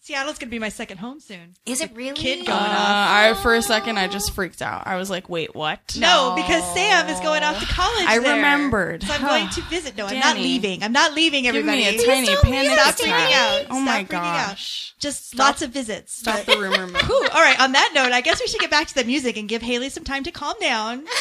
Seattle's 0.00 0.38
gonna 0.38 0.50
be 0.50 0.58
my 0.58 0.68
second 0.68 0.98
home 0.98 1.20
soon. 1.20 1.54
is 1.66 1.80
it 1.80 1.90
really? 1.94 2.12
kid 2.14 2.40
Uh, 2.48 2.52
going 2.52 2.70
off. 2.70 3.08
I 3.08 3.34
for 3.42 3.54
a 3.54 3.62
second 3.62 3.98
I 3.98 4.08
just 4.08 4.32
freaked 4.32 4.62
out. 4.62 4.86
I 4.86 4.96
was 4.96 5.10
like, 5.10 5.28
wait, 5.28 5.54
what? 5.54 5.96
No, 5.98 6.34
because 6.36 6.62
Sam 6.74 7.08
is 7.08 7.20
going 7.20 7.42
off 7.42 7.58
to 7.60 7.66
college. 7.66 8.06
I 8.06 8.18
there. 8.18 8.34
remembered. 8.36 9.02
So 9.02 9.12
I'm 9.14 9.20
going 9.22 9.48
to 9.48 9.60
visit. 9.62 9.96
No, 9.96 10.06
I'm 10.06 10.18
not 10.18 10.34
Danny. 10.36 10.42
leaving. 10.42 10.82
I'm 10.82 10.92
not 10.92 11.14
leaving. 11.14 11.44
Give 11.44 11.54
Everybody, 11.54 11.78
me 11.82 11.88
a 11.96 12.06
tiny 12.06 12.26
so 12.26 12.42
panic 12.42 12.68
weird. 12.70 12.78
Stop 12.78 12.94
attack. 12.98 13.30
freaking 13.30 13.34
out. 13.34 13.66
Oh 13.70 13.80
my 13.80 14.04
Stop 14.04 14.10
freaking 14.10 14.26
out. 14.26 14.48
gosh! 14.50 14.94
just 15.00 15.34
lots 15.36 15.60
of 15.62 15.70
visits. 15.70 16.14
Stop 16.20 16.46
But- 16.46 16.54
the 16.54 16.60
rumor 16.62 16.86
mill. 16.86 17.02
Whew, 17.06 17.28
all 17.32 17.40
right. 17.42 17.60
On 17.60 17.72
that 17.72 17.92
note, 17.94 18.12
I 18.12 18.20
guess 18.20 18.40
we 18.40 18.46
should 18.46 18.60
get 18.60 18.70
back 18.70 18.86
to 18.88 18.94
the 18.94 19.04
music 19.04 19.36
and 19.36 19.48
give 19.48 19.60
Haley 19.62 19.90
some 19.90 20.04
time 20.04 20.22
to 20.24 20.30
calm 20.30 20.54
down. 20.60 21.04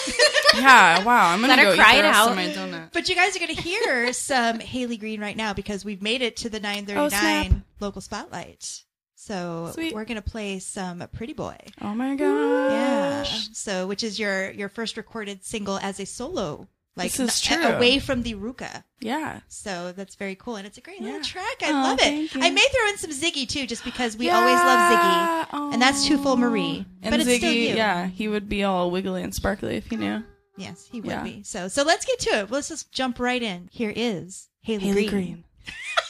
Yeah, 0.55 1.03
wow. 1.03 1.31
I'm 1.31 1.41
gonna 1.41 1.55
Let 1.55 1.59
her 1.59 1.65
go 1.65 1.73
eat 1.73 1.77
cry 1.79 1.93
the 1.93 1.99
it 1.99 2.01
rest 2.03 2.19
out. 2.19 2.29
of 2.29 2.35
my 2.35 2.45
donut. 2.45 2.89
But 2.93 3.09
you 3.09 3.15
guys 3.15 3.35
are 3.35 3.39
going 3.39 3.55
to 3.55 3.59
hear 3.59 4.13
some 4.13 4.59
Haley 4.59 4.97
Green 4.97 5.19
right 5.19 5.35
now 5.35 5.51
because 5.53 5.83
we've 5.83 6.03
made 6.03 6.21
it 6.21 6.37
to 6.37 6.49
the 6.49 6.59
939 6.59 7.03
Oh, 7.03 7.09
snap. 7.49 7.61
Local 7.83 8.01
spotlight. 8.01 8.83
So 9.15 9.69
Sweet. 9.73 9.93
we're 9.93 10.05
going 10.05 10.21
to 10.21 10.29
play 10.29 10.59
some 10.59 11.07
Pretty 11.13 11.33
Boy. 11.33 11.55
Oh 11.81 11.93
my 11.93 12.15
gosh! 12.15 12.71
Yeah. 12.71 13.23
So 13.53 13.87
which 13.87 14.03
is 14.03 14.19
your 14.19 14.51
your 14.51 14.69
first 14.69 14.97
recorded 14.97 15.45
single 15.45 15.77
as 15.77 15.99
a 15.99 16.05
solo, 16.05 16.67
like 16.97 17.11
This 17.13 17.19
is 17.19 17.51
n- 17.51 17.59
true. 17.61 17.67
away 17.75 17.99
from 17.99 18.23
the 18.23 18.33
Ruka. 18.35 18.83
Yeah. 18.99 19.39
So 19.47 19.93
that's 19.95 20.15
very 20.15 20.35
cool, 20.35 20.57
and 20.57 20.67
it's 20.67 20.77
a 20.77 20.81
great 20.81 20.99
Yeah. 20.99 21.05
little 21.07 21.21
track. 21.23 21.57
I 21.61 21.69
Oh, 21.69 21.73
love 21.73 21.99
it. 22.01 22.31
I 22.35 22.49
may 22.49 22.67
throw 22.73 22.89
in 22.89 22.97
some 22.97 23.11
Ziggy 23.11 23.47
too, 23.47 23.65
just 23.65 23.85
because 23.85 24.17
we 24.17 24.29
always 24.29 24.57
love 24.57 24.91
Ziggy, 24.91 25.73
and 25.73 25.81
that's 25.81 26.05
Two 26.05 26.17
Full 26.17 26.35
Marie. 26.35 26.85
And 27.01 27.11
but 27.11 27.19
it's 27.21 27.29
Ziggy, 27.29 27.75
yeah, 27.75 28.07
he 28.07 28.27
would 28.27 28.49
be 28.49 28.63
all 28.65 28.91
wiggly 28.91 29.21
and 29.23 29.33
sparkly 29.33 29.75
if 29.77 29.87
he 29.89 29.95
knew. 29.95 30.23
Yes, 30.57 30.85
he 30.91 30.99
would 31.01 31.09
Yeah. 31.11 31.23
be. 31.23 31.43
So 31.43 31.67
so 31.69 31.83
let's 31.83 32.05
get 32.05 32.19
to 32.21 32.29
it. 32.41 32.51
Let's 32.51 32.67
just 32.69 32.91
jump 32.91 33.19
right 33.19 33.41
in. 33.41 33.69
Here 33.71 33.93
is 33.95 34.49
Haley, 34.61 34.83
Haley 34.87 35.05
Green. 35.07 35.25
Green. 35.35 35.43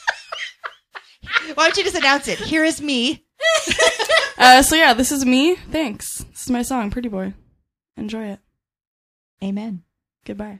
Why 1.55 1.65
don't 1.65 1.77
you 1.77 1.83
just 1.83 1.95
announce 1.95 2.27
it? 2.27 2.39
Here 2.39 2.63
is 2.63 2.81
me. 2.81 3.25
Uh, 4.35 4.63
so 4.63 4.75
yeah, 4.75 4.93
this 4.93 5.11
is 5.11 5.23
me. 5.25 5.55
Thanks. 5.55 6.17
This 6.31 6.43
is 6.43 6.49
my 6.49 6.63
song, 6.63 6.89
Pretty 6.89 7.07
Boy. 7.07 7.33
Enjoy 7.95 8.25
it. 8.25 8.39
Amen. 9.43 9.83
Goodbye. 10.25 10.59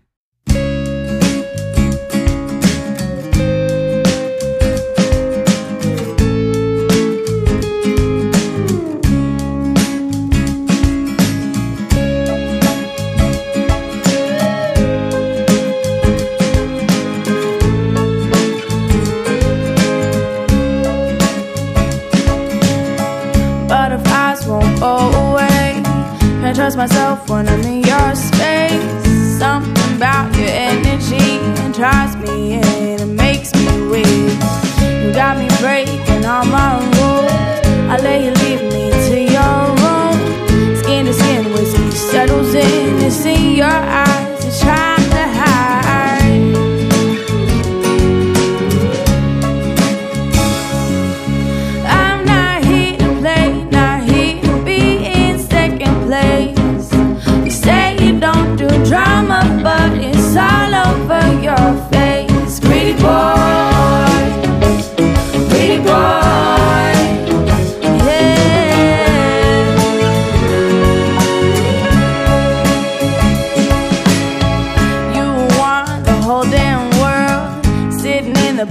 Trust 27.26 27.46
myself 27.46 27.73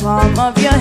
palm 0.02 0.36
of 0.36 0.58
your 0.58 0.71